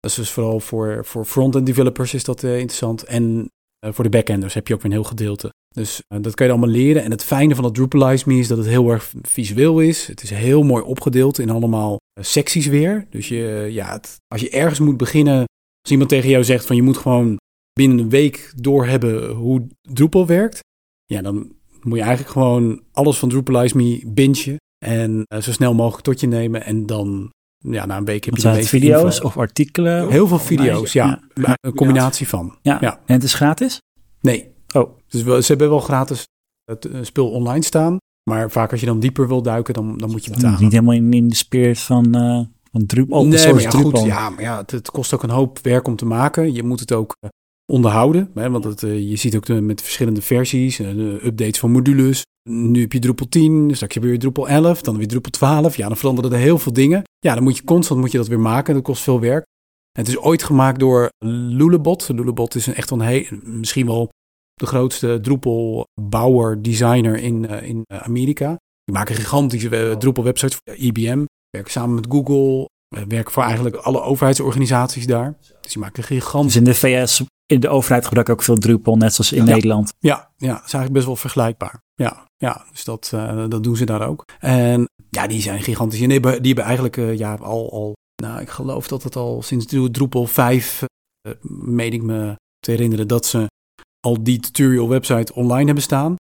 Dat 0.00 0.10
is 0.10 0.16
dus 0.16 0.30
vooral 0.30 0.60
voor, 0.60 1.04
voor 1.04 1.24
front-end 1.24 1.66
developers 1.66 2.14
is 2.14 2.24
dat 2.24 2.42
uh, 2.42 2.58
interessant. 2.58 3.04
En 3.04 3.48
uh, 3.86 3.92
voor 3.92 4.04
de 4.04 4.10
backenders 4.10 4.54
heb 4.54 4.68
je 4.68 4.74
ook 4.74 4.82
weer 4.82 4.90
een 4.90 4.96
heel 4.96 5.08
gedeelte. 5.08 5.48
Dus 5.74 6.02
dat 6.08 6.34
kan 6.34 6.46
je 6.46 6.52
allemaal 6.52 6.70
leren. 6.70 7.02
En 7.02 7.10
het 7.10 7.24
fijne 7.24 7.54
van 7.54 7.64
het 7.64 7.74
Drupalize 7.74 8.28
Me 8.28 8.38
is 8.38 8.48
dat 8.48 8.58
het 8.58 8.66
heel 8.66 8.90
erg 8.90 9.12
visueel 9.22 9.80
is. 9.80 10.06
Het 10.06 10.22
is 10.22 10.30
heel 10.30 10.62
mooi 10.62 10.82
opgedeeld 10.82 11.38
in 11.38 11.50
allemaal 11.50 11.96
secties 12.20 12.66
weer. 12.66 13.06
Dus 13.10 13.28
je, 13.28 13.68
ja, 13.70 14.00
als 14.26 14.40
je 14.40 14.50
ergens 14.50 14.78
moet 14.78 14.96
beginnen 14.96 15.44
als 15.86 15.94
iemand 15.94 16.10
tegen 16.10 16.30
jou 16.30 16.44
zegt 16.44 16.66
van 16.66 16.76
je 16.76 16.82
moet 16.82 16.96
gewoon 16.96 17.36
binnen 17.72 17.98
een 17.98 18.08
week 18.08 18.52
doorhebben 18.56 19.30
hoe 19.30 19.66
Drupal 19.82 20.26
werkt, 20.26 20.60
ja, 21.04 21.22
dan 21.22 21.52
moet 21.82 21.98
je 21.98 22.04
eigenlijk 22.04 22.32
gewoon 22.32 22.82
alles 22.92 23.18
van 23.18 23.28
Drupalize 23.28 23.76
Me 23.76 24.02
bingen 24.06 24.56
en 24.84 25.24
uh, 25.34 25.40
zo 25.40 25.52
snel 25.52 25.74
mogelijk 25.74 26.04
tot 26.04 26.20
je 26.20 26.26
nemen 26.26 26.64
en 26.64 26.86
dan 26.86 27.30
ja, 27.58 27.86
na 27.86 27.96
een 27.96 28.04
week 28.04 28.24
heb 28.24 28.36
je 28.36 28.42
de 28.42 28.48
meeste 28.48 28.68
video's 28.68 29.14
info. 29.14 29.26
of 29.26 29.36
artikelen? 29.36 30.08
Heel 30.10 30.26
veel 30.26 30.38
video's, 30.38 30.92
ja. 30.92 31.22
Ja. 31.34 31.56
Een 31.60 31.74
combinatie 31.74 32.28
van. 32.28 32.58
Ja. 32.62 32.78
Ja. 32.80 33.00
En 33.06 33.14
het 33.14 33.22
is 33.22 33.34
gratis? 33.34 33.80
Nee. 34.20 34.50
Oh. 34.72 34.98
Dus 35.08 35.22
we, 35.22 35.42
ze 35.42 35.46
hebben 35.46 35.68
wel 35.68 35.80
gratis 35.80 36.24
het 36.64 36.84
eh, 36.84 36.98
spul 37.02 37.30
online 37.30 37.64
staan, 37.64 37.96
maar 38.30 38.50
vaak 38.50 38.70
als 38.70 38.80
je 38.80 38.86
dan 38.86 39.00
dieper 39.00 39.28
wil 39.28 39.42
duiken, 39.42 39.74
dan, 39.74 39.98
dan 39.98 40.10
moet 40.10 40.24
je 40.24 40.30
betalen. 40.30 40.62
Niet 40.62 40.72
helemaal 40.72 40.94
in, 40.94 41.12
in 41.12 41.28
de 41.28 41.34
spirit 41.34 41.78
van, 41.78 42.16
uh, 42.16 42.40
van 42.76 42.86
Drupal. 42.86 43.18
Open 43.18 43.30
nee, 43.30 43.38
source 43.38 43.54
maar 43.54 43.74
ja, 43.74 43.80
Drupal. 43.80 44.00
goed, 44.00 44.08
ja, 44.08 44.30
maar 44.30 44.42
ja, 44.42 44.56
het, 44.56 44.70
het 44.70 44.90
kost 44.90 45.14
ook 45.14 45.22
een 45.22 45.30
hoop 45.30 45.58
werk 45.62 45.86
om 45.86 45.96
te 45.96 46.06
maken. 46.06 46.52
Je 46.52 46.62
moet 46.62 46.80
het 46.80 46.92
ook 46.92 47.16
uh, 47.20 47.30
onderhouden, 47.72 48.30
hè, 48.34 48.50
want 48.50 48.64
het, 48.64 48.82
uh, 48.82 49.10
je 49.10 49.16
ziet 49.16 49.36
ook 49.36 49.46
de, 49.46 49.60
met 49.60 49.82
verschillende 49.82 50.22
versies, 50.22 50.78
updates 50.78 51.58
van 51.58 51.70
modules. 51.70 52.24
Nu 52.50 52.80
heb 52.80 52.92
je 52.92 52.98
Drupal 52.98 53.28
10, 53.28 53.70
straks 53.74 53.94
heb 53.94 54.02
je 54.02 54.08
weer 54.08 54.18
Drupal 54.18 54.48
11, 54.48 54.82
dan 54.82 54.96
weer 54.96 55.08
Drupal 55.08 55.30
12. 55.30 55.76
Ja, 55.76 55.88
dan 55.88 55.96
veranderen 55.96 56.32
er 56.32 56.38
heel 56.38 56.58
veel 56.58 56.72
dingen. 56.72 57.02
Ja, 57.18 57.34
dan 57.34 57.42
moet 57.42 57.56
je 57.56 57.64
constant 57.64 58.00
moet 58.00 58.12
je 58.12 58.18
dat 58.18 58.28
weer 58.28 58.40
maken. 58.40 58.74
Dat 58.74 58.82
kost 58.82 59.02
veel 59.02 59.20
werk. 59.20 59.44
Het 59.92 60.08
is 60.08 60.18
ooit 60.18 60.42
gemaakt 60.42 60.78
door 60.78 61.08
Lulebot. 61.24 62.08
Lulebot 62.08 62.54
is 62.54 62.66
een 62.66 62.74
echt 62.74 62.90
een 62.90 63.00
heel, 63.00 63.24
misschien 63.42 63.86
wel 63.86 64.08
de 64.54 64.66
grootste 64.66 65.18
Drupal 65.22 65.86
bouwer, 66.00 66.62
designer 66.62 67.16
in, 67.16 67.44
in 67.44 67.84
Amerika. 67.86 68.56
Die 68.84 68.94
maken 68.94 69.14
gigantische 69.14 69.96
Drupal 69.98 70.24
websites 70.24 70.58
voor 70.64 70.76
IBM. 70.76 71.24
Werken 71.56 71.72
samen 71.72 71.94
met 71.94 72.06
Google, 72.08 72.68
werken 73.08 73.32
voor 73.32 73.42
eigenlijk 73.42 73.76
alle 73.76 74.00
overheidsorganisaties 74.00 75.06
daar. 75.06 75.36
Dus 75.60 75.72
die 75.72 75.82
maken 75.82 76.02
gigantisch. 76.02 76.52
Dus 76.52 76.56
in 76.56 76.64
de 76.64 76.74
VS, 76.74 77.22
in 77.46 77.60
de 77.60 77.68
overheid 77.68 78.04
gebruiken 78.04 78.34
ook 78.34 78.42
veel 78.42 78.56
Drupal, 78.56 78.96
net 78.96 79.14
zoals 79.14 79.32
in 79.32 79.44
ja. 79.44 79.52
Nederland. 79.52 79.92
Ja, 79.98 80.30
ja, 80.36 80.46
dat 80.46 80.56
is 80.56 80.72
eigenlijk 80.72 80.92
best 80.92 81.06
wel 81.06 81.16
vergelijkbaar. 81.16 81.82
Ja, 81.94 82.26
ja 82.36 82.64
dus 82.70 82.84
dat, 82.84 83.10
uh, 83.14 83.44
dat 83.48 83.62
doen 83.62 83.76
ze 83.76 83.84
daar 83.84 84.08
ook. 84.08 84.24
En 84.38 84.88
ja, 85.10 85.26
die 85.26 85.40
zijn 85.40 85.62
gigantisch. 85.62 86.00
En 86.00 86.08
die 86.08 86.20
hebben, 86.20 86.36
die 86.36 86.46
hebben 86.46 86.64
eigenlijk 86.64 86.96
uh, 86.96 87.16
ja, 87.18 87.34
al, 87.34 87.72
al, 87.72 87.92
nou, 88.22 88.40
ik 88.40 88.48
geloof 88.48 88.88
dat 88.88 89.02
het 89.02 89.16
al 89.16 89.42
sinds 89.42 89.66
Drupal 89.66 90.26
5, 90.26 90.82
uh, 91.28 91.32
meen 91.50 91.92
ik 91.92 92.02
me 92.02 92.34
te 92.58 92.70
herinneren, 92.70 93.08
dat 93.08 93.26
ze 93.26 93.46
al 94.00 94.22
die 94.22 94.40
tutorial 94.40 94.88
website 94.88 95.34
online 95.34 95.64
hebben 95.64 95.82
staan. 95.82 96.14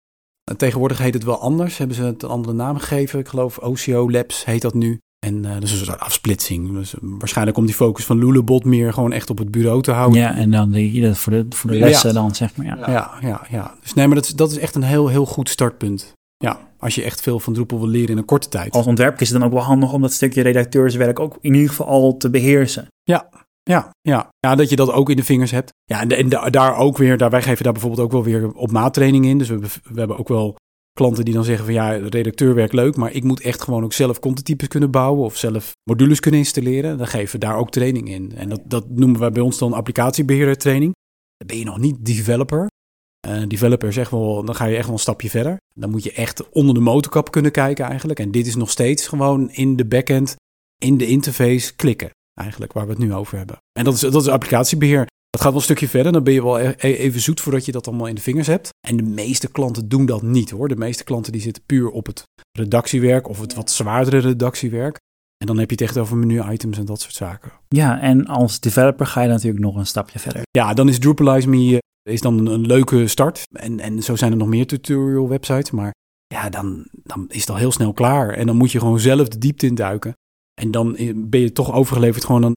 En 0.51 0.57
tegenwoordig 0.57 0.97
heet 0.97 1.13
het 1.13 1.23
wel 1.23 1.39
anders, 1.39 1.77
hebben 1.77 1.95
ze 1.95 2.03
het 2.03 2.23
een 2.23 2.29
andere 2.29 2.53
naam 2.53 2.77
gegeven. 2.77 3.19
Ik 3.19 3.27
geloof 3.27 3.57
OCO 3.57 4.11
Labs 4.11 4.45
heet 4.45 4.61
dat 4.61 4.73
nu. 4.73 4.99
En 5.23 5.43
uh, 5.43 5.59
dus 5.59 5.71
een 5.71 5.85
soort 5.85 5.99
afsplitsing. 5.99 6.73
Dus, 6.73 6.93
uh, 6.93 6.99
waarschijnlijk 7.01 7.57
om 7.57 7.65
die 7.65 7.75
focus 7.75 8.05
van 8.05 8.17
Lulebot 8.17 8.63
meer 8.63 8.93
gewoon 8.93 9.11
echt 9.11 9.29
op 9.29 9.37
het 9.37 9.51
bureau 9.51 9.81
te 9.81 9.91
houden. 9.91 10.19
Ja, 10.19 10.35
en 10.35 10.51
dan 10.51 10.71
die, 10.71 11.13
voor 11.13 11.33
de, 11.33 11.45
voor 11.49 11.69
de 11.69 11.79
lessen 11.79 12.09
ja. 12.09 12.15
dan, 12.15 12.35
zeg 12.35 12.55
maar. 12.55 12.65
Ja, 12.65 12.77
ja, 12.89 13.11
ja. 13.21 13.41
ja. 13.49 13.75
Dus 13.81 13.93
nee, 13.93 14.07
maar 14.07 14.15
dat 14.15 14.25
is, 14.25 14.31
dat 14.31 14.51
is 14.51 14.57
echt 14.57 14.75
een 14.75 14.83
heel, 14.83 15.07
heel 15.07 15.25
goed 15.25 15.49
startpunt. 15.49 16.13
Ja, 16.37 16.59
als 16.77 16.95
je 16.95 17.03
echt 17.03 17.21
veel 17.21 17.39
van 17.39 17.53
Drupal 17.53 17.79
wil 17.79 17.87
leren 17.87 18.09
in 18.09 18.17
een 18.17 18.25
korte 18.25 18.49
tijd. 18.49 18.73
Als 18.73 18.85
ontwerper 18.85 19.21
is 19.21 19.29
het 19.29 19.39
dan 19.39 19.47
ook 19.47 19.53
wel 19.53 19.63
handig 19.63 19.93
om 19.93 20.01
dat 20.01 20.13
stukje 20.13 20.41
redacteurswerk 20.41 21.19
ook 21.19 21.37
in 21.41 21.53
ieder 21.53 21.69
geval 21.69 21.87
al 21.87 22.17
te 22.17 22.29
beheersen. 22.29 22.87
Ja, 23.03 23.29
ja, 23.63 23.89
ja. 24.01 24.29
ja, 24.39 24.55
dat 24.55 24.69
je 24.69 24.75
dat 24.75 24.91
ook 24.91 25.09
in 25.09 25.15
de 25.15 25.23
vingers 25.23 25.51
hebt. 25.51 25.71
Ja, 25.83 26.01
en, 26.01 26.07
de, 26.07 26.15
en 26.15 26.29
de, 26.29 26.47
daar 26.49 26.77
ook 26.77 26.97
weer, 26.97 27.17
daar, 27.17 27.29
wij 27.29 27.41
geven 27.41 27.63
daar 27.63 27.73
bijvoorbeeld 27.73 28.01
ook 28.01 28.11
wel 28.11 28.23
weer 28.23 28.53
op 28.53 28.71
maattraining 28.71 29.25
in. 29.25 29.37
Dus 29.37 29.49
we, 29.49 29.59
we 29.59 29.99
hebben 29.99 30.17
ook 30.17 30.27
wel 30.27 30.55
klanten 30.93 31.25
die 31.25 31.33
dan 31.33 31.43
zeggen 31.43 31.65
van 31.65 31.73
ja, 31.73 31.91
redacteur 31.91 32.55
werkt 32.55 32.73
leuk, 32.73 32.95
maar 32.95 33.11
ik 33.11 33.23
moet 33.23 33.41
echt 33.41 33.61
gewoon 33.61 33.83
ook 33.83 33.93
zelf 33.93 34.19
contenttypes 34.19 34.67
kunnen 34.67 34.91
bouwen 34.91 35.25
of 35.25 35.37
zelf 35.37 35.71
modules 35.83 36.19
kunnen 36.19 36.39
installeren. 36.39 36.97
Dan 36.97 37.07
geven 37.07 37.39
we 37.39 37.45
daar 37.45 37.57
ook 37.57 37.71
training 37.71 38.09
in. 38.09 38.31
En 38.35 38.49
dat, 38.49 38.61
dat 38.65 38.89
noemen 38.89 39.19
wij 39.19 39.31
bij 39.31 39.41
ons 39.41 39.57
dan 39.57 39.73
applicatiebeheerder 39.73 40.57
training. 40.57 40.91
Dan 41.37 41.47
ben 41.47 41.57
je 41.57 41.65
nog 41.65 41.77
niet 41.77 42.05
developer. 42.05 42.67
Uh, 43.27 43.43
developer 43.47 43.87
is 43.87 43.97
echt 43.97 44.11
wel, 44.11 44.43
dan 44.45 44.55
ga 44.55 44.65
je 44.65 44.75
echt 44.75 44.85
wel 44.85 44.93
een 44.93 44.99
stapje 44.99 45.29
verder. 45.29 45.57
Dan 45.73 45.89
moet 45.89 46.03
je 46.03 46.11
echt 46.11 46.49
onder 46.49 46.75
de 46.75 46.81
motorkap 46.81 47.31
kunnen 47.31 47.51
kijken 47.51 47.85
eigenlijk. 47.85 48.19
En 48.19 48.31
dit 48.31 48.47
is 48.47 48.55
nog 48.55 48.69
steeds 48.69 49.07
gewoon 49.07 49.51
in 49.51 49.75
de 49.75 49.85
backend, 49.85 50.35
in 50.77 50.97
de 50.97 51.07
interface 51.07 51.75
klikken. 51.75 52.09
Eigenlijk 52.33 52.73
waar 52.73 52.85
we 52.85 52.89
het 52.89 52.99
nu 52.99 53.13
over 53.13 53.37
hebben. 53.37 53.57
En 53.71 53.83
dat 53.83 53.93
is, 53.93 53.99
dat 53.99 54.21
is 54.21 54.27
applicatiebeheer. 54.27 55.07
Dat 55.33 55.41
gaat 55.41 55.51
wel 55.51 55.59
een 55.59 55.67
stukje 55.67 55.87
verder. 55.87 56.11
Dan 56.11 56.23
ben 56.23 56.33
je 56.33 56.43
wel 56.43 56.59
even 56.79 57.21
zoet 57.21 57.41
voordat 57.41 57.65
je 57.65 57.71
dat 57.71 57.87
allemaal 57.87 58.07
in 58.07 58.15
de 58.15 58.21
vingers 58.21 58.47
hebt. 58.47 58.69
En 58.87 58.97
de 58.97 59.03
meeste 59.03 59.51
klanten 59.51 59.87
doen 59.87 60.05
dat 60.05 60.21
niet 60.21 60.49
hoor. 60.49 60.67
De 60.67 60.75
meeste 60.75 61.03
klanten 61.03 61.31
die 61.31 61.41
zitten 61.41 61.63
puur 61.65 61.89
op 61.89 62.05
het 62.05 62.23
redactiewerk 62.57 63.29
of 63.29 63.39
het 63.39 63.53
wat 63.53 63.71
zwaardere 63.71 64.17
redactiewerk. 64.17 64.99
En 65.37 65.47
dan 65.47 65.57
heb 65.57 65.69
je 65.69 65.75
het 65.75 65.83
echt 65.83 65.97
over 65.97 66.17
menu-items 66.17 66.77
en 66.77 66.85
dat 66.85 67.01
soort 67.01 67.13
zaken. 67.13 67.51
Ja, 67.67 67.99
en 67.99 68.25
als 68.25 68.59
developer 68.59 69.05
ga 69.05 69.21
je 69.21 69.27
natuurlijk 69.27 69.63
nog 69.63 69.75
een 69.75 69.85
stapje 69.85 70.19
verder. 70.19 70.41
Ja, 70.51 70.73
dan 70.73 70.89
is 70.89 70.99
Drupalize 70.99 71.49
Me 71.49 71.81
is 72.09 72.21
dan 72.21 72.47
een, 72.47 72.65
leuke 72.65 73.07
start. 73.07 73.43
En, 73.51 73.79
en 73.79 74.03
zo 74.03 74.15
zijn 74.15 74.31
er 74.31 74.37
nog 74.37 74.47
meer 74.47 74.67
tutorial 74.67 75.29
websites. 75.29 75.71
Maar 75.71 75.93
ja, 76.27 76.49
dan, 76.49 76.87
dan 76.91 77.25
is 77.29 77.39
het 77.39 77.49
al 77.49 77.55
heel 77.55 77.71
snel 77.71 77.93
klaar. 77.93 78.29
En 78.29 78.45
dan 78.45 78.57
moet 78.57 78.71
je 78.71 78.79
gewoon 78.79 78.99
zelf 78.99 79.27
de 79.27 79.37
diepte 79.37 79.65
in 79.65 79.75
duiken. 79.75 80.13
En 80.61 80.71
dan 80.71 80.97
ben 81.15 81.39
je 81.39 81.51
toch 81.51 81.73
overgeleverd 81.73 82.25
gewoon 82.25 82.45
aan 82.45 82.53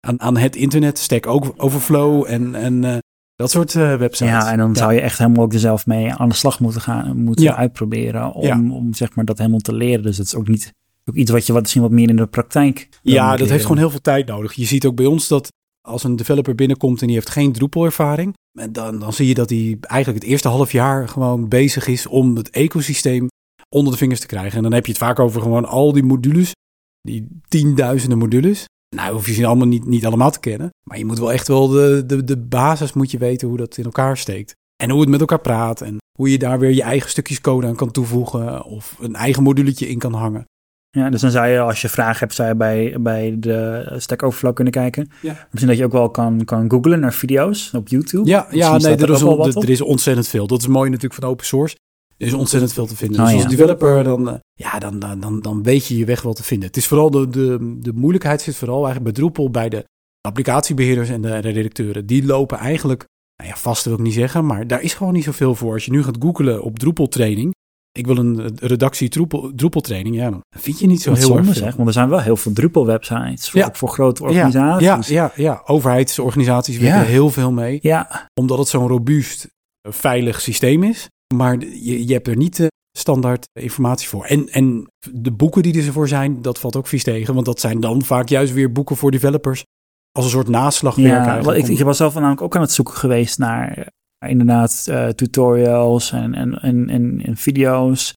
aan, 0.00 0.20
aan 0.20 0.36
het 0.36 0.56
internet, 0.56 0.98
Stack 0.98 1.26
Overflow 1.56 2.24
en, 2.28 2.54
en 2.54 2.82
uh, 2.82 2.96
dat 3.34 3.50
soort 3.50 3.74
uh, 3.74 3.96
websites. 3.96 4.32
Ja, 4.32 4.52
en 4.52 4.58
dan 4.58 4.68
ja. 4.68 4.74
zou 4.74 4.92
je 4.92 5.00
echt 5.00 5.18
helemaal 5.18 5.44
ook 5.44 5.52
er 5.52 5.58
zelf 5.58 5.86
mee 5.86 6.12
aan 6.12 6.28
de 6.28 6.34
slag 6.34 6.60
moeten 6.60 6.80
gaan, 6.80 7.16
moeten 7.22 7.44
Ja. 7.44 7.56
uitproberen 7.56 8.32
om, 8.32 8.46
Ja. 8.46 8.58
om 8.58 8.94
zeg 8.94 9.14
maar 9.14 9.24
dat 9.24 9.38
helemaal 9.38 9.58
te 9.58 9.74
leren. 9.74 10.02
Dus 10.02 10.18
het 10.18 10.26
is 10.26 10.34
ook 10.34 10.48
niet 10.48 10.72
ook 11.04 11.14
iets 11.16 11.30
wat 11.30 11.46
je 11.46 11.52
wat 11.52 11.60
misschien 11.62 11.82
wat 11.82 11.90
meer 11.90 12.08
in 12.08 12.16
de 12.16 12.26
praktijk. 12.26 12.88
Ja, 13.02 13.36
dat 13.36 13.48
heeft 13.48 13.62
gewoon 13.62 13.78
heel 13.78 13.90
veel 13.90 14.00
tijd 14.00 14.26
nodig. 14.26 14.52
Je 14.52 14.64
ziet 14.64 14.86
ook 14.86 14.94
bij 14.94 15.06
ons 15.06 15.28
dat 15.28 15.48
als 15.88 16.04
een 16.04 16.16
developer 16.16 16.54
binnenkomt 16.54 17.00
en 17.00 17.06
die 17.06 17.16
heeft 17.16 17.30
geen 17.30 17.52
Drupal-ervaring, 17.52 18.34
dan, 18.70 18.98
dan 18.98 19.12
zie 19.12 19.26
je 19.26 19.34
dat 19.34 19.50
hij 19.50 19.76
eigenlijk 19.80 20.22
het 20.22 20.32
eerste 20.32 20.48
half 20.48 20.72
jaar 20.72 21.08
gewoon 21.08 21.48
bezig 21.48 21.86
is 21.86 22.06
om 22.06 22.36
het 22.36 22.50
ecosysteem 22.50 23.28
onder 23.68 23.92
de 23.92 23.98
vingers 23.98 24.20
te 24.20 24.26
krijgen. 24.26 24.56
En 24.56 24.62
dan 24.62 24.72
heb 24.72 24.86
je 24.86 24.92
het 24.92 25.00
vaak 25.00 25.18
over 25.18 25.42
gewoon 25.42 25.64
al 25.64 25.92
die 25.92 26.02
modules, 26.02 26.52
die 27.00 27.26
tienduizenden 27.48 28.18
modules. 28.18 28.64
Nou, 28.96 29.12
hoef 29.12 29.26
je 29.26 29.32
ze 29.32 29.46
allemaal 29.46 29.66
niet, 29.66 29.84
niet 29.86 30.06
allemaal 30.06 30.30
te 30.30 30.40
kennen. 30.40 30.68
Maar 30.88 30.98
je 30.98 31.04
moet 31.04 31.18
wel 31.18 31.32
echt 31.32 31.48
wel 31.48 31.68
de, 31.68 32.02
de, 32.06 32.24
de 32.24 32.36
basis 32.36 32.92
moet 32.92 33.10
je 33.10 33.18
weten 33.18 33.48
hoe 33.48 33.56
dat 33.56 33.76
in 33.76 33.84
elkaar 33.84 34.16
steekt. 34.16 34.52
En 34.82 34.90
hoe 34.90 35.00
het 35.00 35.08
met 35.08 35.20
elkaar 35.20 35.40
praat. 35.40 35.80
En 35.80 35.96
hoe 36.18 36.30
je 36.30 36.38
daar 36.38 36.58
weer 36.58 36.70
je 36.74 36.82
eigen 36.82 37.10
stukjes 37.10 37.40
code 37.40 37.66
aan 37.66 37.76
kan 37.76 37.90
toevoegen. 37.90 38.64
Of 38.64 38.96
een 39.00 39.14
eigen 39.14 39.42
moduletje 39.42 39.88
in 39.88 39.98
kan 39.98 40.12
hangen. 40.14 40.44
Ja, 40.90 41.10
dus 41.10 41.20
dan 41.20 41.30
zou 41.30 41.46
je, 41.46 41.58
als 41.60 41.80
je 41.80 41.88
vragen 41.88 42.18
hebt, 42.18 42.34
zou 42.34 42.48
je 42.48 42.54
bij, 42.54 42.96
bij 43.00 43.36
de 43.38 43.86
Stack 43.96 44.22
Overflow 44.22 44.54
kunnen 44.54 44.72
kijken. 44.72 45.10
Ja. 45.22 45.46
Misschien 45.50 45.66
dat 45.66 45.78
je 45.78 45.84
ook 45.84 45.92
wel 45.92 46.10
kan, 46.10 46.44
kan 46.44 46.70
googlen 46.70 47.00
naar 47.00 47.12
video's 47.12 47.72
op 47.74 47.88
YouTube. 47.88 48.28
Ja, 48.28 48.46
ja 48.50 48.76
nee, 48.76 48.96
er 48.96 49.10
is, 49.10 49.22
on- 49.22 49.38
er 49.62 49.70
is 49.70 49.80
ontzettend 49.80 50.28
veel. 50.28 50.46
Dat 50.46 50.60
is 50.60 50.66
mooi 50.66 50.90
natuurlijk 50.90 51.20
van 51.20 51.30
open 51.30 51.46
source. 51.46 51.76
Er 52.20 52.26
is 52.26 52.32
ontzettend 52.32 52.72
veel 52.72 52.86
te 52.86 52.96
vinden. 52.96 53.18
Oh, 53.20 53.24
dus 53.26 53.34
ja. 53.34 53.42
als 53.42 53.50
developer, 53.56 54.04
dan, 54.04 54.28
eh, 54.28 54.34
ja, 54.52 54.78
dan, 54.78 54.98
dan, 54.98 55.20
dan, 55.20 55.40
dan 55.40 55.62
weet 55.62 55.86
je 55.86 55.96
je 55.98 56.04
weg 56.04 56.22
wel 56.22 56.32
te 56.32 56.42
vinden. 56.42 56.68
Het 56.68 56.76
is 56.76 56.86
vooral 56.86 57.10
de, 57.10 57.28
de, 57.28 57.76
de 57.78 57.92
moeilijkheid 57.92 58.42
zit 58.42 58.56
vooral 58.56 58.84
eigenlijk 58.84 59.04
bij 59.04 59.12
Drupal 59.24 59.50
bij 59.50 59.68
de 59.68 59.84
applicatiebeheerders 60.28 61.08
en 61.08 61.20
de, 61.22 61.28
de 61.40 61.48
redacteuren. 61.48 62.06
Die 62.06 62.24
lopen 62.26 62.58
eigenlijk, 62.58 63.04
nou 63.36 63.50
ja, 63.50 63.56
vast 63.56 63.84
wil 63.84 63.94
ik 63.94 64.00
niet 64.00 64.14
zeggen, 64.14 64.46
maar 64.46 64.66
daar 64.66 64.82
is 64.82 64.94
gewoon 64.94 65.12
niet 65.12 65.24
zoveel 65.24 65.54
voor. 65.54 65.72
Als 65.72 65.84
je 65.84 65.90
nu 65.90 66.02
gaat 66.02 66.16
googlen 66.20 66.62
op 66.62 66.78
Drupal 66.78 67.08
training, 67.08 67.54
ik 67.92 68.06
wil 68.06 68.16
een 68.16 68.58
redactie 68.58 69.08
Drupal, 69.08 69.52
Drupal 69.54 69.80
training, 69.80 70.16
ja, 70.16 70.30
dan 70.30 70.40
vind 70.58 70.78
je 70.78 70.86
niet 70.86 71.02
zo 71.02 71.12
heel 71.12 71.22
zonde 71.22 71.36
erg 71.38 71.46
veel. 71.52 71.54
zeg, 71.62 71.74
want 71.76 71.88
er 71.88 71.94
zijn 71.94 72.08
wel 72.08 72.20
heel 72.20 72.36
veel 72.36 72.52
Drupal-websites 72.52 73.50
voor, 73.50 73.60
Ja. 73.60 73.66
ook 73.66 73.76
voor 73.76 73.88
grote 73.88 74.22
Ja, 74.22 74.28
organisaties. 74.28 75.08
ja, 75.08 75.32
ja, 75.36 75.42
ja, 75.42 75.62
overheidsorganisaties 75.64 76.78
werken 76.78 76.98
Ja. 76.98 77.04
er 77.04 77.10
heel 77.10 77.30
veel 77.30 77.52
mee. 77.52 77.78
Ja, 77.82 78.28
omdat 78.40 78.58
het 78.58 78.68
zo'n 78.68 78.88
robuust, 78.88 79.48
eh, 79.80 79.92
veilig 79.92 80.40
systeem 80.40 80.82
is. 80.82 81.08
Maar 81.34 81.58
je, 81.60 82.06
je 82.06 82.12
hebt 82.12 82.28
er 82.28 82.36
niet 82.36 82.56
de 82.56 82.70
standaard 82.98 83.48
informatie 83.52 84.08
voor. 84.08 84.24
En, 84.24 84.48
en 84.48 84.86
de 85.10 85.32
boeken 85.32 85.62
die 85.62 85.86
ervoor 85.86 86.08
zijn, 86.08 86.42
dat 86.42 86.58
valt 86.58 86.76
ook 86.76 86.86
vies 86.86 87.02
tegen. 87.02 87.34
Want 87.34 87.46
dat 87.46 87.60
zijn 87.60 87.80
dan 87.80 88.02
vaak 88.02 88.28
juist 88.28 88.52
weer 88.52 88.72
boeken 88.72 88.96
voor 88.96 89.10
developers. 89.10 89.64
Als 90.12 90.24
een 90.24 90.30
soort 90.30 90.48
naslagwerk 90.48 91.44
ja 91.44 91.54
ik, 91.54 91.68
ik 91.68 91.80
was 91.80 91.96
zelf 91.96 92.14
namelijk 92.14 92.42
ook 92.42 92.56
aan 92.56 92.62
het 92.62 92.72
zoeken 92.72 92.94
geweest 92.94 93.38
naar 93.38 93.90
eh, 94.18 94.30
inderdaad 94.30 94.86
eh, 94.88 95.08
tutorials 95.08 96.12
en, 96.12 96.34
en, 96.34 96.54
en, 96.54 96.88
en, 96.88 97.22
en 97.24 97.36
video's. 97.36 98.12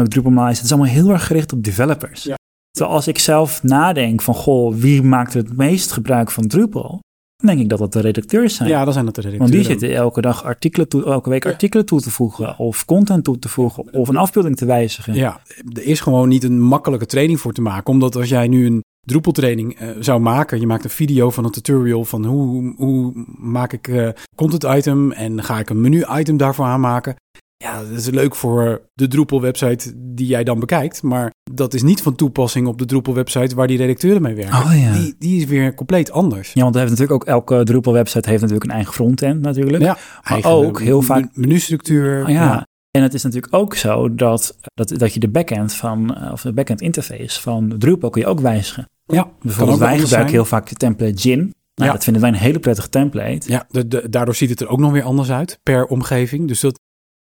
Ook 0.00 0.08
Drupal 0.08 0.44
Het 0.44 0.62
is 0.62 0.72
allemaal 0.72 0.90
heel 0.90 1.10
erg 1.10 1.26
gericht 1.26 1.52
op 1.52 1.64
developers. 1.64 2.22
Ja. 2.22 2.34
Terwijl 2.70 2.96
als 2.96 3.06
ik 3.06 3.18
zelf 3.18 3.62
nadenk 3.62 4.22
van, 4.22 4.34
goh, 4.34 4.74
wie 4.74 5.02
maakt 5.02 5.34
het 5.34 5.56
meest 5.56 5.92
gebruik 5.92 6.30
van 6.30 6.46
Drupal? 6.46 7.00
Dan 7.36 7.46
denk 7.46 7.60
ik 7.60 7.68
dat 7.68 7.78
dat 7.78 7.92
de 7.92 8.00
redacteurs 8.00 8.54
zijn. 8.54 8.68
ja, 8.68 8.84
dan 8.84 8.92
zijn 8.92 9.04
dat 9.04 9.14
de 9.14 9.20
Want 9.22 9.32
redacteuren. 9.32 9.68
die 9.68 9.78
zitten 9.78 9.98
elke 9.98 10.20
dag 10.20 10.44
artikelen 10.44 10.88
toe, 10.88 11.04
elke 11.04 11.30
week 11.30 11.46
artikelen 11.46 11.86
toe 11.86 12.00
te 12.00 12.10
voegen, 12.10 12.58
of 12.58 12.84
content 12.84 13.24
toe 13.24 13.38
te 13.38 13.48
voegen, 13.48 13.92
of 13.92 14.08
een 14.08 14.16
afbeelding 14.16 14.56
te 14.56 14.64
wijzigen. 14.64 15.14
Ja, 15.14 15.40
er 15.72 15.82
is 15.82 16.00
gewoon 16.00 16.28
niet 16.28 16.44
een 16.44 16.60
makkelijke 16.60 17.06
training 17.06 17.40
voor 17.40 17.52
te 17.52 17.62
maken. 17.62 17.92
Omdat 17.92 18.16
als 18.16 18.28
jij 18.28 18.48
nu 18.48 18.66
een 18.66 18.84
Drupal 19.06 19.32
training 19.32 19.78
eh, 19.78 19.88
zou 19.98 20.20
maken, 20.20 20.60
je 20.60 20.66
maakt 20.66 20.84
een 20.84 20.90
video 20.90 21.30
van 21.30 21.44
een 21.44 21.50
tutorial 21.50 22.04
van 22.04 22.24
hoe, 22.24 22.74
hoe 22.76 23.12
maak 23.38 23.72
ik 23.72 23.88
eh, 23.88 24.08
content 24.34 24.64
item 24.64 25.12
en 25.12 25.42
ga 25.44 25.58
ik 25.58 25.70
een 25.70 25.80
menu 25.80 26.04
item 26.18 26.36
daarvoor 26.36 26.64
aanmaken. 26.64 27.16
Ja, 27.58 27.80
dat 27.82 27.90
is 27.90 28.06
leuk 28.10 28.34
voor 28.34 28.88
de 28.94 29.08
Drupal 29.08 29.40
website 29.40 29.92
die 29.96 30.26
jij 30.26 30.44
dan 30.44 30.60
bekijkt, 30.60 31.02
maar 31.02 31.30
dat 31.52 31.74
is 31.74 31.82
niet 31.82 32.02
van 32.02 32.14
toepassing 32.14 32.66
op 32.66 32.78
de 32.78 32.84
Drupal 32.84 33.14
website 33.14 33.54
waar 33.54 33.66
die 33.66 33.76
redacteuren 33.78 34.22
mee 34.22 34.34
werken. 34.34 34.58
Oh 34.58 34.80
ja. 34.80 34.92
Die, 34.92 35.14
die 35.18 35.40
is 35.40 35.44
weer 35.46 35.74
compleet 35.74 36.10
anders. 36.10 36.52
Ja, 36.52 36.62
want 36.62 36.74
heeft 36.74 36.90
natuurlijk 36.90 37.22
ook 37.22 37.28
elke 37.28 37.64
Drupal 37.64 37.92
website 37.92 38.28
heeft 38.28 38.40
natuurlijk 38.40 38.70
een 38.70 38.76
eigen 38.76 38.92
frontend 38.94 39.40
natuurlijk. 39.40 39.82
Ja, 39.82 39.96
eigen 40.22 40.50
ook 40.50 40.80
heel 40.80 41.02
vaak- 41.02 41.20
men- 41.20 41.30
menustructuur. 41.34 42.22
Oh 42.22 42.28
ja. 42.28 42.66
En 42.90 43.02
het 43.02 43.14
is 43.14 43.22
natuurlijk 43.22 43.54
ook 43.54 43.74
zo 43.74 44.14
dat, 44.14 44.56
dat, 44.74 44.88
dat 44.98 45.14
je 45.14 45.20
de 45.20 45.28
backend 45.28 45.74
van, 45.74 46.14
eh, 46.16 46.32
of 46.32 46.42
de 46.42 46.52
backend 46.52 46.80
interface 46.80 47.40
van 47.40 47.74
Drupal 47.78 48.10
kun 48.10 48.20
je 48.20 48.26
ook 48.28 48.40
wijzigen. 48.40 48.88
ja. 49.06 49.30
Bijvoorbeeld 49.42 49.78
wij 49.78 49.88
gebruiken 49.88 50.08
zijn. 50.08 50.28
heel 50.28 50.44
vaak 50.44 50.68
de 50.68 50.74
template 50.74 51.18
Gin. 51.18 51.38
Nou, 51.38 51.88
Ja. 51.88 51.92
dat 51.92 52.04
vinden 52.04 52.22
wij 52.22 52.30
een 52.30 52.36
hele 52.38 52.58
prettige 52.58 52.88
template. 52.88 53.50
Ja, 53.52 53.66
de, 53.70 53.88
de- 53.88 54.08
daardoor 54.10 54.34
ziet 54.34 54.50
het 54.50 54.60
er 54.60 54.68
ook 54.68 54.78
nog 54.78 54.92
weer 54.92 55.02
anders 55.02 55.30
uit 55.30 55.58
per 55.62 55.86
omgeving. 55.86 56.48
Dus 56.48 56.60
dat 56.60 56.80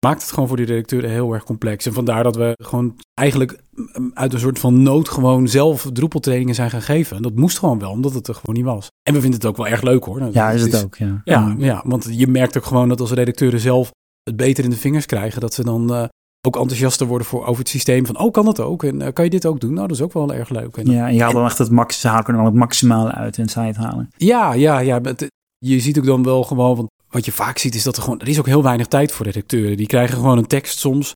maakt 0.06 0.22
het 0.22 0.32
gewoon 0.32 0.48
voor 0.48 0.58
die 0.58 0.66
redacteuren 0.66 1.10
heel 1.10 1.34
erg 1.34 1.44
complex. 1.44 1.86
En 1.86 1.94
vandaar 1.94 2.24
dat 2.24 2.36
we 2.36 2.54
gewoon 2.64 2.96
eigenlijk 3.14 3.60
mm, 3.74 4.12
uit 4.14 4.34
een 4.34 4.40
soort 4.40 4.60
van 4.60 4.82
nood 4.84 5.10
gewoon 5.10 5.48
zelf 5.48 5.90
Drupal 5.94 6.20
trainingen 6.20 6.56
zijn 6.56 6.70
gaan 6.70 6.82
geven. 6.82 7.16
En 7.16 7.22
dat 7.22 7.36
moest 7.36 7.60
gewoon 7.60 7.80
wel, 7.80 7.92
omdat 7.92 8.14
het 8.14 8.28
er 8.28 8.36
gewoon 8.36 8.56
niet 8.56 8.66
was. 8.66 8.88
En 9.04 9.14
we 9.14 9.22
vinden 9.22 9.40
het 9.40 9.50
ook 9.50 9.58
wel 9.58 9.68
erg 9.68 9.82
leuk 9.82 10.04
hoor. 10.04 10.30
Ja, 10.34 10.50
is 10.52 10.62
het 10.62 10.84
ook, 10.84 10.96
ja. 10.96 11.22
Ja, 11.24 11.56
ja, 11.58 11.82
want 11.86 12.08
je 12.12 12.28
merkt 12.28 12.58
ook 12.58 12.66
gewoon 12.66 12.90
dat 12.90 13.00
als 13.00 13.12
redacteuren 13.12 13.60
zelf 13.60 13.92
het 14.24 14.36
beter 14.36 14.64
in 14.64 14.70
de 14.70 14.76
vingers 14.76 15.06
krijgen, 15.06 15.42
dat 15.42 15.54
ze 15.54 15.64
dan 15.64 15.94
eh, 15.94 16.04
ook 16.48 16.56
enthousiaster 16.56 17.08
worden 17.08 17.28
voor, 17.28 17.46
over 17.46 17.60
het 17.60 17.70
systeem 17.70 18.06
van, 18.06 18.20
oh 18.20 18.32
kan 18.32 18.46
dat 18.46 18.60
ook? 18.60 18.84
En 18.84 19.02
eh, 19.02 19.14
kan 19.14 19.24
je 19.24 19.30
dit 19.30 19.46
ook 19.46 19.60
doen? 19.60 19.74
Nou, 19.74 19.88
dat 19.88 19.98
is 19.98 20.04
ook 20.04 20.14
wel 20.14 20.34
erg 20.34 20.50
leuk. 20.50 20.78
En, 20.78 20.92
Ja, 20.92 21.08
en 21.08 21.14
je 21.14 21.22
haalt 21.22 21.34
dan 21.34 21.46
echt 21.46 21.58
het 21.58 21.72
max, 21.72 22.00
ze 22.00 22.08
halen- 22.08 22.46
het 22.46 22.54
maximale 22.54 23.12
uit 23.12 23.38
in 23.38 23.48
site 23.50 23.80
halen. 23.80 24.10
Ja, 24.18 24.54
ja, 24.54 24.80
ja. 24.80 25.00
het- 25.02 25.28
je 25.58 25.80
ziet 25.80 25.98
ook 25.98 26.06
dan 26.06 26.24
wel 26.24 26.44
gewoon, 26.44 26.76
want 26.76 26.90
wat 27.12 27.26
je 27.26 27.32
vaak 27.32 27.58
ziet 27.58 27.76
is 27.76 27.84
dat 27.84 27.98
er 27.98 28.04
gewoon, 28.04 28.20
er 28.20 28.28
is 28.28 28.40
ook 28.40 28.46
heel 28.46 28.64
weinig 28.64 28.88
tijd 28.88 29.12
voor 29.12 29.26
redacteuren. 29.26 29.78
Die 29.78 29.88
krijgen 29.88 30.16
gewoon 30.16 30.38
een 30.38 30.48
tekst 30.48 30.80
soms. 30.80 31.08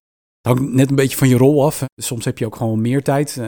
Het 0.42 0.58
hangt 0.58 0.74
net 0.74 0.90
een 0.90 0.96
beetje 0.96 1.18
van 1.18 1.28
je 1.28 1.38
rol 1.38 1.66
af. 1.66 1.84
Soms 2.02 2.25
heb 2.25 2.38
je 2.38 2.46
ook 2.46 2.56
gewoon 2.56 2.82
meer 2.82 3.04
tijd. 3.04 3.38
Eh, 3.38 3.48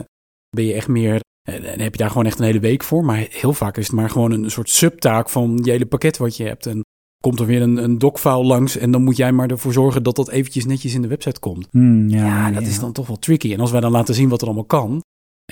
Ben 0.56 0.64
je 0.64 0.72
echt 0.72 0.88
meer, 0.88 1.20
eh, 1.42 1.54
dan 1.54 1.78
heb 1.78 1.92
je 1.92 1.98
daar 1.98 2.10
gewoon 2.10 2.26
echt 2.26 2.38
een 2.38 2.44
hele 2.44 2.58
week 2.60 2.82
voor. 2.84 3.04
Maar 3.04 3.26
heel 3.30 3.52
vaak 3.52 3.76
is 3.76 3.86
het 3.86 3.96
maar 3.96 4.10
gewoon 4.10 4.32
een 4.32 4.50
soort 4.50 4.70
subtaak 4.70 5.28
van 5.28 5.60
je 5.62 5.70
hele 5.70 5.86
pakket 5.86 6.16
wat 6.16 6.36
je 6.36 6.44
hebt. 6.44 6.66
En 6.66 6.80
komt 7.24 7.40
er 7.40 7.46
weer 7.46 7.62
een, 7.62 7.76
een 7.76 7.98
docfile 7.98 8.44
langs 8.44 8.76
en 8.76 8.90
dan 8.90 9.02
moet 9.02 9.16
jij 9.16 9.32
maar 9.32 9.50
ervoor 9.50 9.72
zorgen 9.72 10.02
dat 10.02 10.16
dat 10.16 10.28
eventjes 10.30 10.64
netjes 10.66 10.94
in 10.94 11.02
de 11.02 11.08
website 11.08 11.40
komt. 11.40 11.66
Hmm, 11.70 12.08
ja, 12.08 12.24
Ja, 12.26 12.50
dat 12.50 12.62
is 12.62 12.78
dan 12.80 12.92
toch 12.92 13.06
wel 13.06 13.18
tricky. 13.18 13.52
En 13.52 13.60
als 13.60 13.70
wij 13.70 13.80
dan 13.80 13.90
laten 13.92 14.14
zien 14.14 14.28
wat 14.28 14.40
er 14.40 14.46
allemaal 14.46 14.64
kan 14.64 15.00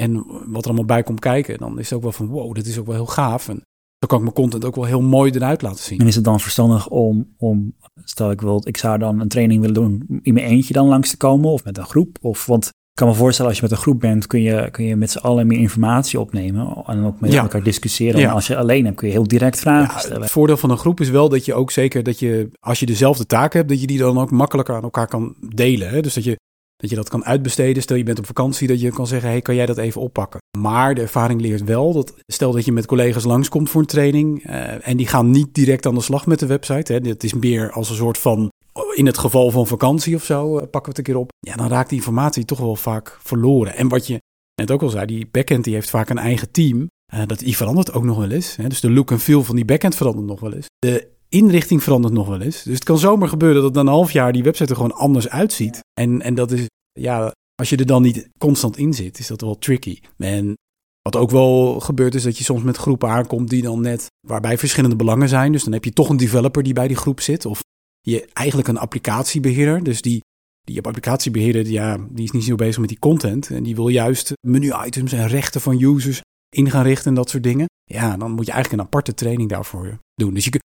en 0.01 0.25
wat 0.47 0.61
er 0.63 0.67
allemaal 0.67 0.85
bij 0.85 1.03
komt 1.03 1.21
kijken, 1.21 1.59
dan 1.59 1.79
is 1.79 1.85
het 1.85 1.95
ook 1.99 2.03
wel 2.03 2.13
van 2.13 2.27
wow, 2.27 2.55
dit 2.55 2.67
is 2.67 2.79
ook 2.79 2.87
wel 2.87 2.95
heel 2.95 3.07
gaaf. 3.07 3.49
En 3.49 3.61
dan 3.99 4.09
kan 4.09 4.19
ik 4.19 4.25
mijn 4.25 4.35
content 4.35 4.65
ook 4.65 4.75
wel 4.75 4.85
heel 4.85 5.03
mooi 5.03 5.31
eruit 5.31 5.63
laten 5.63 5.85
zien. 5.85 5.99
En 5.99 6.07
is 6.07 6.15
het 6.15 6.25
dan 6.25 6.41
verstandig 6.41 6.89
om, 6.89 7.29
om 7.37 7.75
stel 8.05 8.31
ik 8.31 8.41
wil, 8.41 8.61
ik 8.65 8.77
zou 8.77 8.99
dan 8.99 9.21
een 9.21 9.29
training 9.29 9.61
willen 9.61 9.75
doen, 9.75 10.05
in 10.23 10.35
mijn 10.35 10.47
eentje 10.47 10.73
dan 10.73 10.87
langs 10.89 11.11
te 11.11 11.17
komen 11.17 11.51
of 11.51 11.65
met 11.65 11.79
een 11.79 11.85
groep? 11.87 12.19
Of, 12.21 12.47
want 12.47 12.65
ik 12.67 13.03
kan 13.03 13.09
me 13.09 13.15
voorstellen, 13.15 13.51
als 13.51 13.61
je 13.61 13.67
met 13.67 13.77
een 13.77 13.83
groep 13.83 14.01
bent, 14.01 14.27
kun 14.27 14.43
je, 14.43 14.69
kun 14.71 14.85
je 14.85 14.97
met 14.97 15.11
z'n 15.11 15.19
allen 15.19 15.47
meer 15.47 15.59
informatie 15.59 16.21
opnemen 16.21 16.83
en 16.87 17.05
ook 17.05 17.21
met 17.21 17.33
Ja. 17.33 17.43
elkaar 17.43 17.63
discussiëren. 17.63 18.21
Ja. 18.21 18.29
En 18.29 18.35
als 18.35 18.47
je 18.47 18.57
alleen 18.57 18.85
hebt, 18.85 18.97
kun 18.97 19.07
je 19.07 19.13
heel 19.13 19.27
direct 19.29 19.59
vragen 19.61 19.95
Ja, 19.95 19.99
stellen. 20.01 20.21
het 20.23 20.31
voordeel 20.31 20.57
van 20.57 20.71
een 20.71 20.79
groep 20.79 21.01
is 21.01 21.11
wel 21.11 21.29
dat 21.29 21.45
je 21.45 21.55
ook 21.55 21.71
zeker 21.71 22.03
dat 22.03 22.19
je, 22.19 22.51
als 22.61 22.81
je 22.81 22.87
dezelfde 22.87 23.27
taak 23.27 23.53
hebt, 23.53 23.69
dat 23.69 23.81
je 23.81 23.87
die 23.87 23.99
dan 23.99 24.19
ook 24.19 24.31
makkelijker 24.31 24.75
aan 24.75 24.83
elkaar 24.83 25.07
kan 25.09 25.35
delen. 25.55 25.89
Hè? 25.91 26.01
Dus 26.01 26.15
dat 26.15 26.25
je, 26.25 26.39
dat 26.77 26.91
je 26.91 26.97
dat 26.97 27.09
kan 27.09 27.25
uitbesteden. 27.25 27.83
Stel 27.83 27.97
je 27.97 28.03
bent 28.03 28.19
op 28.19 28.27
vakantie, 28.27 28.69
dat 28.69 28.81
je 28.81 28.91
kan 28.91 29.07
zeggen, 29.07 29.29
hey, 29.29 29.41
kan 29.41 29.55
jij 29.55 29.67
dat 29.67 29.79
even 29.79 30.01
oppakken? 30.01 30.41
Maar 30.59 30.95
de 30.95 31.01
ervaring 31.01 31.41
leert 31.41 31.65
wel 31.65 31.93
dat, 31.93 32.15
stel 32.27 32.53
dat 32.53 32.65
je 32.65 32.73
met 32.73 32.87
collega's 32.87 33.25
langskomt 33.25 33.71
voor 33.71 33.81
een 33.81 33.87
training 33.87 34.45
eh, 34.45 34.89
en 34.89 34.97
die 34.97 35.07
gaan 35.07 35.31
niet 35.31 35.55
direct 35.55 35.87
aan 35.87 35.95
de 35.95 36.01
slag 36.01 36.27
met 36.27 36.39
de 36.39 36.47
website. 36.47 36.93
Hè? 36.93 37.17
Is 37.19 37.35
meer 37.35 37.71
als 37.71 37.91
een 37.91 37.97
soort 37.97 38.19
van, 38.19 38.51
in 38.95 39.07
het 39.07 39.19
geval 39.19 39.51
van 39.51 39.67
vakantie 39.67 40.15
of 40.15 40.25
zo, 40.25 40.59
eh, 40.59 40.63
pakken 40.71 40.83
we 40.83 40.89
het 40.89 40.99
een 40.99 41.05
keer 41.05 41.17
op. 41.17 41.31
Ja, 41.39 41.55
dan 41.55 41.69
raakt 41.69 41.89
die 41.89 41.99
informatie 41.99 42.45
toch 42.45 42.59
wel 42.59 42.77
vaak 42.77 43.19
verloren. 43.23 43.77
En 43.77 43.89
wat 43.89 44.07
je 44.07 44.21
net 44.55 44.71
ook 44.71 44.83
al 44.83 44.89
zei, 44.89 45.07
die 45.07 45.29
backend 45.31 45.65
die 45.65 45.75
heeft 45.75 45.91
vaak 45.91 46.09
een 46.11 46.19
eigen 46.19 46.51
team. 46.51 46.89
Eh, 47.13 47.23
dat, 47.27 47.39
die 47.39 47.57
verandert 47.57 47.93
ook 47.93 48.05
nog 48.05 48.19
wel 48.19 48.31
eens. 48.31 48.57
Hè? 48.57 48.69
Dus 48.69 48.81
de 48.81 48.91
look 48.91 49.11
en 49.11 49.21
feel 49.21 49.43
van 49.43 49.57
die 49.57 49.65
backend 49.65 49.95
verandert 49.95 50.27
nog 50.27 50.41
wel 50.41 50.53
eens. 50.53 50.67
De 50.79 51.09
inrichting 51.29 51.83
verandert 51.83 52.15
nog 52.15 52.29
wel 52.29 52.41
eens. 52.41 52.63
Dus 52.63 52.75
het 52.75 52.85
kan 52.85 52.99
zomaar 52.99 53.29
gebeuren 53.29 53.63
dat 53.63 53.75
na 53.75 53.81
een 53.81 53.87
half 53.87 54.13
jaar 54.13 54.33
die 54.33 54.43
website 54.43 54.71
er 54.71 54.77
gewoon 54.77 54.95
anders 54.95 55.29
uitziet. 55.29 55.81
En, 56.01 56.23
en 56.23 56.35
dat 56.35 56.51
is, 56.51 56.67
ja, 56.93 57.33
als 57.55 57.71
je 57.71 57.77
er 57.77 57.87
dan 57.87 58.03
niet 58.03 58.29
constant 58.39 58.77
in 58.77 58.95
zit, 58.95 59.19
is 59.19 59.27
dat 59.27 59.41
wel 59.41 59.59
tricky. 59.59 59.99
En 60.17 60.55
wat 61.03 61.17
ook 61.17 61.31
wel 61.31 61.81
gebeurt 61.81 62.15
is 62.15 62.23
dat 62.23 62.39
je 62.39 62.45
soms 62.45 62.63
met 62.63 62.77
groepen 62.77 63.09
aankomt 63.09 63.49
die 63.49 63.63
dan 63.63 63.81
net, 63.81 64.07
waarbij 64.27 64.59
verschillende 64.59 64.97
belangen 64.97 65.29
zijn. 65.29 65.53
Dus 65.53 65.65
dan 65.65 65.73
heb 65.73 65.85
je 65.85 65.93
toch 65.93 66.09
een 66.09 66.17
developer 66.17 66.63
die 66.63 66.73
bij 66.73 66.89
die 66.89 66.97
groep 66.97 67.21
zit. 67.21 67.47
Of 67.47 67.61
je 68.01 68.29
eigenlijk 68.33 68.69
een 68.69 68.79
applicatiebeheerder. 68.79 69.83
Dus 69.83 70.03
die, 70.03 70.21
die 70.65 70.83
applicatiebeheerder, 70.83 71.67
ja, 71.67 71.99
die 72.11 72.25
is 72.25 72.31
niet 72.31 72.45
zo 72.45 72.55
bezig 72.55 72.79
met 72.79 72.89
die 72.89 72.99
content. 72.99 73.51
En 73.51 73.63
die 73.63 73.75
wil 73.75 73.89
juist 73.89 74.33
menu-items 74.47 75.13
en 75.13 75.29
rechten 75.29 75.61
van 75.61 75.83
users 75.83 76.21
in 76.49 76.71
gaan 76.71 76.85
richten 76.85 77.09
en 77.09 77.15
dat 77.15 77.31
soort 77.31 77.43
dingen. 77.43 77.67
Ja, 77.85 78.17
dan 78.17 78.31
moet 78.31 78.47
je 78.47 78.53
eigenlijk 78.53 78.83
een 78.83 78.89
aparte 78.89 79.15
training 79.15 79.49
daarvoor 79.49 79.99
doen. 80.15 80.35
Dus 80.35 80.45
je, 80.45 80.61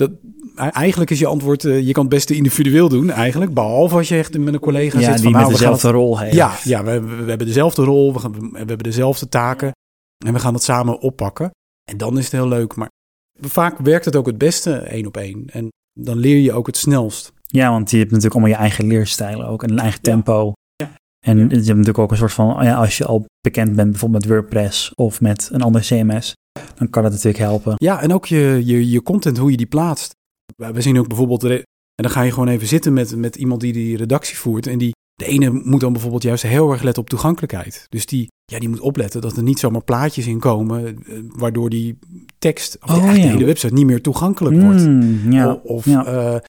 dat, 0.00 0.10
eigenlijk 0.72 1.10
is 1.10 1.18
je 1.18 1.26
antwoord, 1.26 1.64
eh, 1.64 1.86
je 1.86 1.92
kan 1.92 2.04
het 2.04 2.14
beste 2.14 2.34
individueel 2.34 2.88
doen 2.88 3.10
eigenlijk. 3.10 3.54
Behalve 3.54 3.96
als 3.96 4.08
je 4.08 4.16
echt 4.16 4.38
met 4.38 4.54
een 4.54 4.60
collega 4.60 4.98
Ja, 4.98 5.04
zit 5.04 5.14
die 5.14 5.22
van, 5.22 5.32
met 5.32 5.40
nou, 5.40 5.52
dezelfde 5.52 5.90
rol 5.90 6.18
heeft. 6.18 6.34
ja, 6.34 6.56
ja 6.64 6.84
we, 6.84 7.00
we 7.00 7.28
hebben 7.28 7.46
dezelfde 7.46 7.84
rol, 7.84 8.12
we, 8.12 8.18
gaan, 8.18 8.32
we 8.32 8.58
hebben 8.58 8.78
dezelfde 8.78 9.28
taken 9.28 9.72
en 10.24 10.32
we 10.32 10.38
gaan 10.38 10.54
het 10.54 10.62
samen 10.62 11.00
oppakken. 11.00 11.50
En 11.90 11.96
dan 11.96 12.18
is 12.18 12.24
het 12.24 12.32
heel 12.32 12.48
leuk. 12.48 12.76
Maar 12.76 12.88
vaak 13.40 13.78
werkt 13.78 14.04
het 14.04 14.16
ook 14.16 14.26
het 14.26 14.38
beste 14.38 14.74
één 14.74 15.06
op 15.06 15.16
één. 15.16 15.44
En 15.46 15.68
dan 15.92 16.18
leer 16.18 16.38
je 16.38 16.52
ook 16.52 16.66
het 16.66 16.76
snelst. 16.76 17.32
Ja, 17.46 17.70
want 17.70 17.90
je 17.90 17.96
hebt 17.96 18.10
natuurlijk 18.10 18.34
allemaal 18.34 18.56
je 18.56 18.62
eigen 18.62 18.86
leerstijlen 18.86 19.46
ook 19.46 19.62
en 19.62 19.70
een 19.70 19.78
eigen 19.78 20.02
tempo. 20.02 20.52
En 21.26 21.36
je 21.38 21.42
hebt 21.54 21.66
natuurlijk 21.66 21.98
ook 21.98 22.10
een 22.10 22.16
soort 22.16 22.32
van, 22.32 22.64
ja, 22.64 22.74
als 22.74 22.98
je 22.98 23.04
al 23.04 23.24
bekend 23.40 23.76
bent 23.76 23.90
bijvoorbeeld 23.90 24.26
met 24.26 24.32
WordPress 24.32 24.94
of 24.94 25.20
met 25.20 25.48
een 25.52 25.62
ander 25.62 25.80
CMS, 25.80 26.34
dan 26.74 26.90
kan 26.90 27.04
het 27.04 27.12
natuurlijk 27.12 27.44
helpen. 27.44 27.74
Ja, 27.76 28.00
en 28.02 28.12
ook 28.12 28.26
je, 28.26 28.62
je, 28.64 28.90
je 28.90 29.02
content, 29.02 29.38
hoe 29.38 29.50
je 29.50 29.56
die 29.56 29.66
plaatst. 29.66 30.14
We 30.56 30.80
zien 30.80 30.98
ook 30.98 31.08
bijvoorbeeld, 31.08 31.44
en 31.44 31.62
dan 31.94 32.10
ga 32.10 32.22
je 32.22 32.32
gewoon 32.32 32.48
even 32.48 32.66
zitten 32.66 32.92
met, 32.92 33.16
met 33.16 33.36
iemand 33.36 33.60
die 33.60 33.72
die 33.72 33.96
redactie 33.96 34.36
voert. 34.36 34.66
En 34.66 34.78
die, 34.78 34.92
de 35.14 35.24
ene 35.26 35.50
moet 35.50 35.80
dan 35.80 35.92
bijvoorbeeld 35.92 36.22
juist 36.22 36.42
heel 36.42 36.72
erg 36.72 36.82
letten 36.82 37.02
op 37.02 37.08
toegankelijkheid. 37.08 37.86
Dus 37.88 38.06
die, 38.06 38.28
ja, 38.44 38.58
die 38.58 38.68
moet 38.68 38.80
opletten 38.80 39.20
dat 39.20 39.36
er 39.36 39.42
niet 39.42 39.58
zomaar 39.58 39.84
plaatjes 39.84 40.26
in 40.26 40.38
komen, 40.38 40.86
eh, 40.86 41.18
waardoor 41.28 41.70
die 41.70 41.98
tekst, 42.38 42.78
of 42.82 42.90
Oh, 42.90 43.04
ja. 43.04 43.12
de 43.12 43.20
hele 43.20 43.44
website 43.44 43.72
niet 43.72 43.86
meer 43.86 44.02
toegankelijk 44.02 44.60
wordt. 44.60 44.86
Mm, 44.86 45.32
ja. 45.32 45.60
Of 45.62 45.84
ja. 45.84 46.04
eh, 46.06 46.40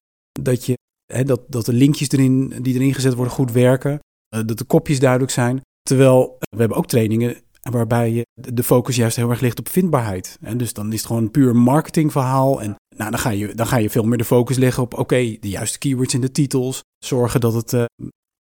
dat, 0.42 0.66
je, 0.66 0.78
hè, 1.14 1.24
dat, 1.24 1.42
dat 1.48 1.66
de 1.66 1.74
linkjes 1.74 2.10
erin, 2.12 2.54
die 2.62 2.74
erin 2.76 2.94
gezet 2.94 3.14
worden 3.14 3.34
goed 3.34 3.52
werken. 3.52 4.00
Eh, 4.36 4.42
dat 4.46 4.58
de 4.58 4.64
kopjes 4.64 5.00
duidelijk 5.00 5.32
zijn. 5.32 5.62
Terwijl 5.82 6.38
we 6.40 6.58
hebben 6.58 6.78
ook 6.78 6.88
trainingen 6.88 7.38
waarbij 7.62 8.26
de 8.34 8.64
focus 8.64 8.96
juist 8.96 9.16
heel 9.16 9.30
erg 9.30 9.40
ligt 9.40 9.60
op 9.60 9.70
vindbaarheid. 9.70 10.38
En 10.42 10.58
dus 10.58 10.74
dan 10.74 10.92
is 10.92 10.98
het 10.98 11.08
gewoon 11.08 11.22
een 11.24 11.32
puur 11.32 11.56
marketingverhaal. 11.56 12.62
En 12.62 12.76
nou, 12.96 13.12
dan, 13.12 13.20
ga 13.20 13.30
je, 13.30 13.56
dan 13.56 13.68
ga 13.68 13.78
je 13.78 13.90
veel 13.90 14.04
meer 14.04 14.18
de 14.18 14.26
focus 14.26 14.58
leggen 14.58 14.84
op, 14.84 14.98
oké, 14.98 15.38
de 15.40 15.50
juiste 15.50 15.78
keywords 15.78 16.14
in 16.14 16.22
de 16.22 16.32
titels. 16.32 16.84
Zorgen 17.06 17.40
dat 17.40 17.54
het 17.54 17.74
uh, 17.74 17.86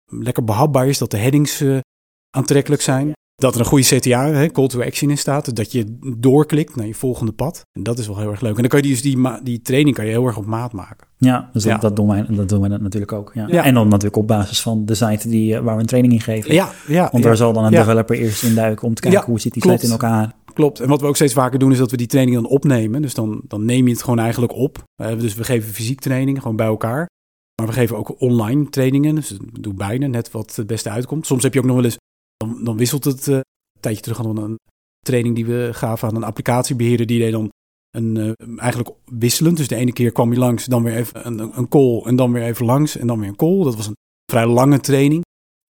lekker 0.06 0.44
behapbaar 0.44 0.88
is, 0.88 0.98
dat 0.98 1.12
de 1.12 1.18
headings 1.18 1.64
aantrekkelijk 2.30 2.82
zijn. 2.82 3.14
Dat 3.40 3.54
er 3.54 3.60
een 3.60 3.66
goede 3.66 3.98
CTA, 3.98 4.26
hè, 4.26 4.48
call 4.52 4.68
to 4.68 4.82
action 4.82 5.10
in 5.10 5.18
staat. 5.18 5.56
Dat 5.56 5.72
je 5.72 5.98
doorklikt 6.18 6.76
naar 6.76 6.88
je 6.88 6.94
volgende 6.94 7.32
pad. 7.32 7.62
En 7.72 7.84
dat 7.84 8.00
is 8.00 8.08
wel 8.08 8.18
heel 8.18 8.32
erg 8.32 8.42
leuk. 8.42 8.56
En 8.56 8.62
dan 8.62 8.70
kan 8.70 8.82
je 8.82 8.88
dus 8.88 9.02
die, 9.02 9.18
die 9.44 9.62
training 9.62 9.96
kan 9.96 10.06
je 10.06 10.12
heel 10.12 10.26
erg 10.26 10.38
op 10.38 10.46
maat 10.46 10.74
maken. 10.74 11.08
Ja, 11.18 11.50
dus 11.54 11.64
Dat, 11.64 11.82
dat, 11.82 11.96
doen 11.96 12.08
wij, 12.08 12.26
dat 12.30 12.50
doen 12.50 12.60
wij 12.60 12.78
natuurlijk 12.78 13.12
ook. 13.12 13.32
Ja. 13.34 13.48
ja. 13.48 13.64
En 13.64 13.74
dan 13.74 13.88
natuurlijk 13.88 14.18
op 14.18 14.28
basis 14.28 14.62
van 14.62 14.86
de 14.86 14.96
site 14.96 15.30
die, 15.30 15.56
eh, 15.56 15.62
waar 15.62 15.76
we 15.76 15.82
een 15.82 15.88
training 15.88 16.14
in 16.14 16.22
geven. 16.22 16.54
Ja, 16.54 16.72
ja, 16.88 17.10
Want 17.12 17.24
daar 17.24 17.38
zal 17.38 17.54
dan 17.54 17.66
een 17.66 17.72
developer 17.72 18.18
eerst 18.18 18.44
induiken 18.44 18.88
om 18.88 18.94
te 18.94 19.02
kijken 19.02 19.26
hoe 19.26 19.40
zit 19.40 19.54
die 19.54 19.62
klopt. 19.62 19.80
site 19.80 19.94
in 19.94 20.00
elkaar. 20.00 20.34
Klopt. 20.54 20.80
En 20.80 20.90
wat 20.90 21.02
we 21.02 21.08
ook 21.08 21.16
steeds 21.16 21.34
vaker 21.34 21.60
doen 21.60 21.72
is 21.72 21.78
dat 21.78 21.92
we 21.92 21.98
die 21.98 22.08
training 22.08 22.36
dan 22.36 22.48
opnemen. 22.48 23.02
Dus 23.02 23.14
dan, 23.14 23.42
dan 23.48 23.66
neem 23.66 23.86
je 23.86 23.94
het 23.94 24.04
gewoon 24.04 24.20
eigenlijk 24.20 24.54
op. 24.54 24.84
Uh, 25.02 25.20
dus 25.20 25.36
we 25.36 25.44
geven 25.44 25.74
fysiek 25.74 26.00
training 26.00 26.42
gewoon 26.42 26.56
bij 26.56 26.66
elkaar. 26.66 27.08
Maar 27.56 27.68
we 27.68 27.74
geven 27.74 27.98
ook 27.98 28.22
online 28.22 28.70
trainingen. 28.70 29.16
Dus 29.16 29.38
doe 29.60 29.74
beide, 29.74 30.08
net 30.08 30.32
wat 30.32 30.56
het 30.56 30.68
beste 30.68 30.90
uitkomt. 30.90 31.26
Soms 31.26 31.44
heb 31.44 31.54
je 31.54 31.60
ook 31.60 31.66
nog 31.66 31.76
wel 31.76 31.86
eens, 31.86 31.98
dan, 32.64 32.78
wisselt 32.78 33.04
het 33.04 33.28
uh, 33.28 33.40
tijdje 33.80 34.02
terug 34.02 34.18
hadden 34.18 34.36
we 34.36 34.42
een 34.42 34.60
training 35.06 35.36
die 35.36 35.46
we 35.46 35.70
gaven 35.72 36.08
aan 36.08 36.16
een 36.16 36.24
applicatiebeheerder. 36.24 37.06
Die 37.06 37.20
deed 37.20 37.32
dan 37.32 37.50
een, 37.92 38.16
uh, 38.16 38.60
eigenlijk 38.60 38.90
wisselend. 39.06 39.58
Dus 39.58 39.68
de 39.68 39.76
ene 39.76 39.94
keer 39.94 40.12
kwam 40.12 40.30
hij 40.30 40.38
langs, 40.38 40.66
dan 40.66 40.84
weer 40.84 40.96
even 40.96 41.26
een, 41.28 41.58
een 41.58 41.68
call 41.68 42.02
en 42.02 42.16
dan 42.16 42.32
weer 42.32 42.44
even 42.44 42.66
langs 42.66 42.98
en 42.98 43.08
dan 43.08 43.20
weer 43.20 43.30
een 43.30 43.36
call. 43.36 43.64
Dat 43.64 43.76
was 43.76 43.88
een 43.88 43.98
vrij 44.32 44.48
lange 44.48 44.80
training. 44.80 45.24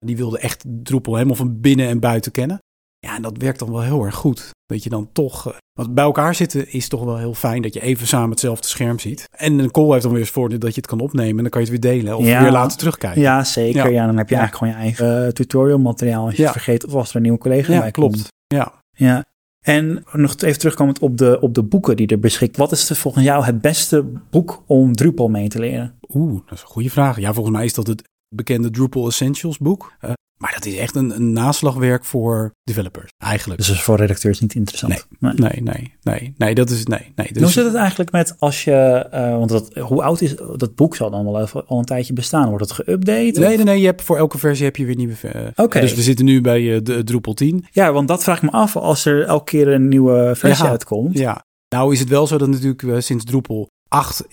Die 0.06 0.18
wilde 0.18 0.40
echt 0.40 0.66
Drupal 0.68 1.14
helemaal 1.14 1.36
van 1.36 1.60
binnen 1.60 1.88
en 1.88 2.00
buiten 2.00 2.32
kennen. 2.32 2.60
Ja, 3.08 3.16
en 3.16 3.22
dat 3.22 3.38
werkt 3.38 3.60
dan 3.60 3.72
wel 3.72 3.82
heel 3.82 4.04
erg 4.04 4.16
goed. 4.16 4.50
Dat 4.66 4.84
je 4.84 4.90
dan 4.90 5.10
toch. 5.12 5.48
Uh, 5.48 5.54
want 5.74 5.94
bij 5.94 6.04
elkaar 6.04 6.36
zitten 6.36 6.72
is 6.72 6.88
toch 6.88 7.04
wel 7.04 7.18
heel 7.18 7.34
fijn 7.34 7.62
dat 7.62 7.74
je 7.74 7.82
even 7.82 8.08
samen 8.08 8.30
hetzelfde 8.30 8.68
scherm 8.68 9.00
ziet. 9.00 9.30
En 9.32 9.60
een 9.60 9.72
call 9.72 9.90
heeft 9.90 10.02
dan 10.02 10.12
weer 10.12 10.20
eens 10.20 10.30
voordeel 10.30 10.60
dat 10.60 10.70
je 10.76 10.82
het 10.82 10.90
kan 10.90 11.00
opnemen. 11.00 11.36
En 11.36 11.42
dan 11.42 11.50
kan 11.50 11.62
je 11.62 11.72
het 11.72 11.82
weer 11.82 11.92
delen 11.94 12.18
of 12.18 12.26
ja, 12.26 12.42
weer 12.42 12.52
laten 12.52 12.78
terugkijken. 12.78 13.22
Ja, 13.22 13.44
zeker. 13.44 13.92
Ja, 13.92 14.06
dan 14.06 14.18
heb 14.18 14.30
je 14.30 14.36
eigenlijk 14.36 14.56
gewoon 14.56 14.74
je 14.74 14.90
eigen 14.90 15.26
uh, 15.26 15.32
tutorial 15.32 15.80
materiaal. 15.80 16.26
Als 16.26 16.36
je 16.36 16.44
het 16.44 16.52
vergeet 16.52 16.86
of 16.86 16.94
als 16.94 17.10
er 17.10 17.16
een 17.16 17.22
nieuwe 17.22 17.38
collega 17.38 17.74
ja, 17.74 17.80
bij 17.80 17.92
klopt. 17.92 18.14
komt. 18.14 18.28
Ja. 18.48 18.74
Ja. 18.92 19.26
En 19.66 20.04
nog 20.12 20.36
even 20.36 20.60
terugkomend 20.60 21.00
op 21.00 21.18
de, 21.18 21.38
op 21.42 21.54
de 21.54 21.64
boeken 21.64 21.96
die 21.96 22.08
er 22.08 22.20
beschikt. 22.20 22.58
Wat 22.58 22.72
is 22.72 22.90
er 22.90 22.96
volgens 22.96 23.24
jou 23.24 23.44
het 23.44 23.62
beste 23.62 24.06
boek 24.30 24.64
om 24.66 24.96
Drupal 24.96 25.28
mee 25.28 25.48
te 25.48 25.60
leren? 25.60 26.00
Oeh, 26.14 26.42
dat 26.46 26.58
is 26.58 26.62
een 26.62 26.68
goede 26.68 26.90
vraag. 26.90 27.20
Ja, 27.20 27.34
volgens 27.34 27.56
mij 27.56 27.66
is 27.66 27.74
dat 27.74 27.88
het 27.88 28.04
bekende 28.36 28.70
Drupal 28.70 29.08
Essentials 29.08 29.58
boek. 29.58 29.94
Uh, 30.06 30.12
maar 30.38 30.54
dat 30.54 30.66
is 30.66 30.76
echt 30.76 30.96
een, 30.96 31.16
een, 31.16 31.34
naslagwerk 31.34 32.06
voor 32.06 32.52
developers, 32.64 33.12
eigenlijk. 33.18 33.60
Dus 33.60 33.70
is 33.70 33.82
voor 33.82 33.98
redacteurs 33.98 34.40
niet 34.40 34.56
interessant? 34.56 35.08
Nee, 35.20 35.34
nee, 35.36 35.62
nee, 35.62 35.94
nee. 36.02 36.34
nee, 36.38 36.56
dat 36.56 36.70
is, 36.70 36.86
nee, 36.86 37.12
nee. 37.16 37.32
Hoe 37.34 37.52
zit 37.52 37.66
het 37.66 37.76
eigenlijk 37.76 38.12
met 38.12 38.36
als 38.40 38.64
je, 38.64 39.08
uh, 39.14 39.38
want 39.38 39.50
dat, 39.50 39.74
hoe 39.76 40.04
oud 40.04 40.22
is 40.22 40.36
dat 40.56 40.76
boek 40.76 40.96
zal 40.96 41.10
dan 41.10 41.26
wel 41.26 41.42
even 41.42 41.68
al 41.68 41.80
een 41.80 41.86
tijdje 41.86 42.14
bestaan? 42.14 42.50
Wordt 42.50 42.70
het 42.70 42.82
geüpdate? 42.82 43.06
Nee, 43.06 43.34
nee, 43.34 43.64
nee, 43.64 43.80
je 43.80 43.86
hebt 43.86 44.02
voor 44.02 44.18
elke 44.18 44.38
versie 44.38 44.66
heb 44.66 44.76
je 44.76 44.86
weer 44.86 44.96
nieuwe 44.96 45.16
uh, 45.24 45.42
Oké. 45.48 45.62
Okay. 45.62 45.82
Dus 45.82 45.94
we 45.94 46.02
zitten 46.02 46.26
nu 46.26 46.42
bij 46.42 46.62
uh, 46.62 46.80
de 46.84 47.04
Drupal 47.04 47.34
10. 47.34 47.66
Ja, 47.72 47.92
want 47.92 48.08
dat 48.08 48.24
vraag 48.24 48.38
ik 48.38 48.44
me 48.44 48.52
af 48.52 48.76
als 48.76 49.06
er 49.06 49.26
elke 49.26 49.44
keer 49.44 49.68
een 49.68 49.88
nieuwe 49.88 50.36
versie 50.36 50.66
ja, 50.66 50.72
uitkomt. 50.72 51.18
Ja, 51.18 51.46
nou 51.76 51.94
is 51.94 52.00
het 52.00 52.10
wel 52.10 52.28
zo 52.28 52.38
dat 52.38 52.50
natuurlijk 52.50 53.02
sinds 53.02 53.24
Drupal 53.24 53.68
8 53.88 54.26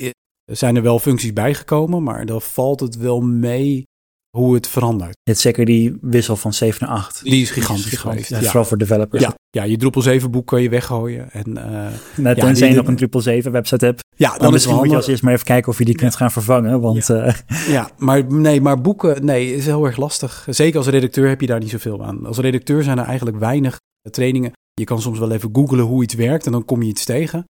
zijn 0.44 0.76
er 0.76 0.82
wel 0.82 0.98
functies 0.98 1.32
bijgekomen, 1.32 2.02
maar 2.02 2.26
dan 2.26 2.42
valt 2.42 2.80
het 2.80 2.96
wel 2.96 3.20
mee 3.20 3.86
hoe 4.34 4.54
het 4.54 4.68
verandert. 4.68 5.16
Het 5.22 5.38
zeker 5.38 5.64
die 5.64 5.98
wissel 6.00 6.36
van 6.36 6.52
7 6.52 6.86
naar 6.86 6.96
8. 6.96 7.20
Die 7.24 7.42
is 7.42 7.50
gigantisch, 7.50 7.92
is 7.92 7.98
geweest. 7.98 8.28
Ja, 8.28 8.40
Vooral 8.40 8.64
voor 8.64 8.78
developers. 8.78 9.22
Ja, 9.22 9.34
ja 9.50 9.62
je 9.62 9.76
Drupal 9.76 10.02
7 10.02 10.30
boek 10.30 10.46
kan 10.46 10.62
je 10.62 10.68
weggooien. 10.68 11.30
En, 11.30 11.50
uh, 11.50 11.86
Net 12.16 12.36
ja, 12.36 12.44
tenzij 12.44 12.68
je 12.68 12.74
nog 12.74 12.86
een 12.86 12.96
Drupal 12.96 13.20
7 13.20 13.52
website 13.52 13.84
hebt. 13.84 14.02
Ja, 14.16 14.38
dan, 14.38 14.54
is 14.54 14.64
het 14.64 14.74
moet 14.74 14.90
je 14.90 14.96
als 14.96 15.06
eerst 15.06 15.22
maar 15.22 15.32
even 15.32 15.44
kijken 15.44 15.72
of 15.72 15.78
je 15.78 15.84
die 15.84 15.94
kunt 15.94 16.16
gaan 16.16 16.30
vervangen. 16.30 16.80
Want, 16.80 17.06
ja. 17.06 17.26
Uh, 17.26 17.34
ja, 17.76 17.90
maar 17.98 18.32
nee, 18.32 18.60
maar 18.60 18.80
boeken, 18.80 19.24
nee, 19.24 19.54
is 19.54 19.66
heel 19.66 19.84
erg 19.84 19.96
lastig. 19.96 20.46
Zeker 20.50 20.78
als 20.78 20.86
redacteur 20.86 21.28
heb 21.28 21.40
je 21.40 21.46
daar 21.46 21.60
niet 21.60 21.70
zoveel 21.70 22.04
aan. 22.04 22.26
Als 22.26 22.38
redacteur 22.38 22.82
zijn 22.82 22.98
er 22.98 23.04
eigenlijk 23.04 23.38
weinig 23.38 23.78
trainingen. 24.10 24.52
Je 24.72 24.84
kan 24.84 25.00
soms 25.00 25.18
wel 25.18 25.30
even 25.30 25.50
googlen 25.52 25.84
hoe 25.84 26.02
iets 26.02 26.14
werkt 26.14 26.46
en 26.46 26.52
dan 26.52 26.64
kom 26.64 26.82
je 26.82 26.88
iets 26.88 27.04
tegen. 27.04 27.44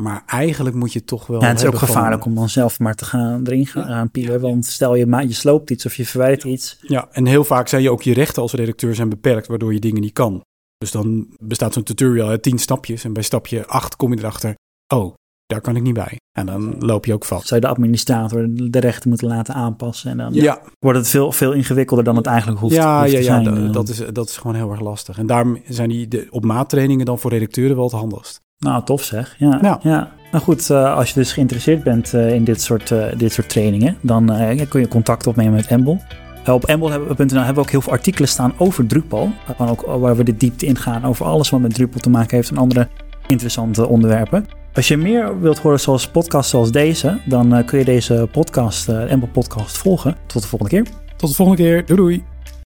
Maar 0.00 0.22
eigenlijk 0.26 0.76
moet 0.76 0.92
je 0.92 1.04
toch 1.04 1.26
wel. 1.26 1.40
Ja, 1.40 1.48
het 1.48 1.60
is 1.60 1.66
ook 1.66 1.78
gevaarlijk 1.78 2.24
om 2.24 2.34
dan 2.34 2.48
zelf 2.48 2.78
maar 2.78 2.94
te 2.94 3.04
gaan 3.04 3.46
erin 3.46 3.66
gaan 3.66 4.10
pielen. 4.10 4.40
Want 4.40 4.66
stel 4.66 4.94
je, 4.94 5.06
je 5.26 5.32
sloopt 5.32 5.70
iets 5.70 5.86
of 5.86 5.94
je 5.94 6.06
verwijdert 6.06 6.44
iets. 6.44 6.78
Ja, 6.80 7.08
en 7.10 7.26
heel 7.26 7.44
vaak 7.44 7.68
zijn 7.68 7.82
je 7.82 7.90
ook 7.90 8.02
je 8.02 8.14
rechten 8.14 8.42
als 8.42 8.52
redacteur 8.52 8.94
zijn 8.94 9.08
beperkt, 9.08 9.46
waardoor 9.46 9.72
je 9.72 9.80
dingen 9.80 10.00
niet 10.00 10.12
kan. 10.12 10.42
Dus 10.78 10.90
dan 10.90 11.26
bestaat 11.42 11.72
zo'n 11.72 11.82
tutorial 11.82 12.28
uit 12.28 12.42
tien 12.42 12.58
stapjes. 12.58 13.04
En 13.04 13.12
bij 13.12 13.22
stapje 13.22 13.66
acht 13.66 13.96
kom 13.96 14.12
je 14.12 14.18
erachter. 14.18 14.54
Oh, 14.94 15.14
daar 15.46 15.60
kan 15.60 15.76
ik 15.76 15.82
niet 15.82 15.94
bij. 15.94 16.16
En 16.38 16.46
dan 16.46 16.78
loop 16.78 17.04
je 17.04 17.12
ook 17.12 17.24
vast. 17.24 17.46
Zou 17.46 17.60
je 17.60 17.66
de 17.66 17.72
administrator 17.72 18.46
de 18.50 18.78
rechten 18.78 19.08
moeten 19.08 19.28
laten 19.28 19.54
aanpassen. 19.54 20.10
En 20.10 20.16
dan 20.16 20.32
ja. 20.32 20.60
wordt 20.78 20.98
het 20.98 21.08
veel, 21.08 21.32
veel 21.32 21.52
ingewikkelder 21.52 22.04
dan 22.04 22.16
het 22.16 22.26
eigenlijk 22.26 22.60
hoeft, 22.60 22.74
ja, 22.74 23.00
hoeft 23.00 23.12
ja, 23.12 23.18
te 23.18 23.24
ja, 23.24 23.42
zijn. 23.42 23.64
Ja, 23.64 23.72
dat 23.72 23.88
is, 23.88 24.02
dat 24.12 24.28
is 24.28 24.36
gewoon 24.36 24.56
heel 24.56 24.70
erg 24.70 24.80
lastig. 24.80 25.18
En 25.18 25.26
daarom 25.26 25.58
zijn 25.68 25.88
die 25.88 26.08
de, 26.08 26.26
op 26.30 26.44
maat 26.44 26.68
trainingen 26.68 27.06
dan 27.06 27.18
voor 27.18 27.30
redacteuren 27.30 27.76
wel 27.76 27.84
het 27.84 27.94
handigst. 27.94 28.42
Nou, 28.58 28.84
tof 28.84 29.02
zeg. 29.02 29.34
Ja, 29.38 29.58
ja. 29.62 29.78
ja. 29.82 30.12
Nou 30.32 30.46
goed, 30.46 30.70
uh, 30.70 30.96
als 30.96 31.08
je 31.08 31.14
dus 31.14 31.32
geïnteresseerd 31.32 31.82
bent 31.82 32.12
uh, 32.12 32.34
in 32.34 32.44
dit 32.44 32.62
soort, 32.62 32.90
uh, 32.90 33.04
dit 33.16 33.32
soort 33.32 33.48
trainingen, 33.48 33.96
dan 34.00 34.32
kun 34.68 34.80
je 34.80 34.88
contact 34.88 35.26
opnemen 35.26 35.52
met 35.52 35.66
Embel. 35.66 36.00
op 36.46 36.64
embel.nl 36.64 37.16
hebben 37.16 37.54
we 37.54 37.60
ook 37.60 37.70
heel 37.70 37.80
veel 37.80 37.92
artikelen 37.92 38.28
staan 38.28 38.52
over 38.56 38.86
Drupal. 38.86 39.32
Ook, 39.58 39.82
waar 39.82 40.16
we 40.16 40.24
de 40.24 40.36
diepte 40.36 40.66
ingaan 40.66 41.04
over 41.04 41.26
alles 41.26 41.50
wat 41.50 41.60
met 41.60 41.74
Drupal 41.74 42.00
te 42.00 42.10
maken 42.10 42.36
heeft 42.36 42.50
en 42.50 42.56
andere 42.56 42.88
interessante 43.26 43.86
onderwerpen. 43.86 44.46
Als 44.74 44.88
je 44.88 44.96
meer 44.96 45.40
wilt 45.40 45.58
horen 45.58 45.80
zoals 45.80 46.08
podcasts 46.08 46.50
zoals 46.50 46.72
deze, 46.72 47.18
dan 47.24 47.64
kun 47.64 47.78
je 47.78 47.84
deze 47.84 48.28
podcast, 48.32 48.88
Embel 48.88 49.28
podcast, 49.32 49.78
volgen. 49.78 50.16
Tot 50.26 50.42
de 50.42 50.48
volgende 50.48 50.74
keer. 50.74 50.94
Tot 51.16 51.28
de 51.28 51.34
volgende 51.34 51.62
keer. 51.62 51.86
Doei 51.86 51.96
doei. 52.00 52.33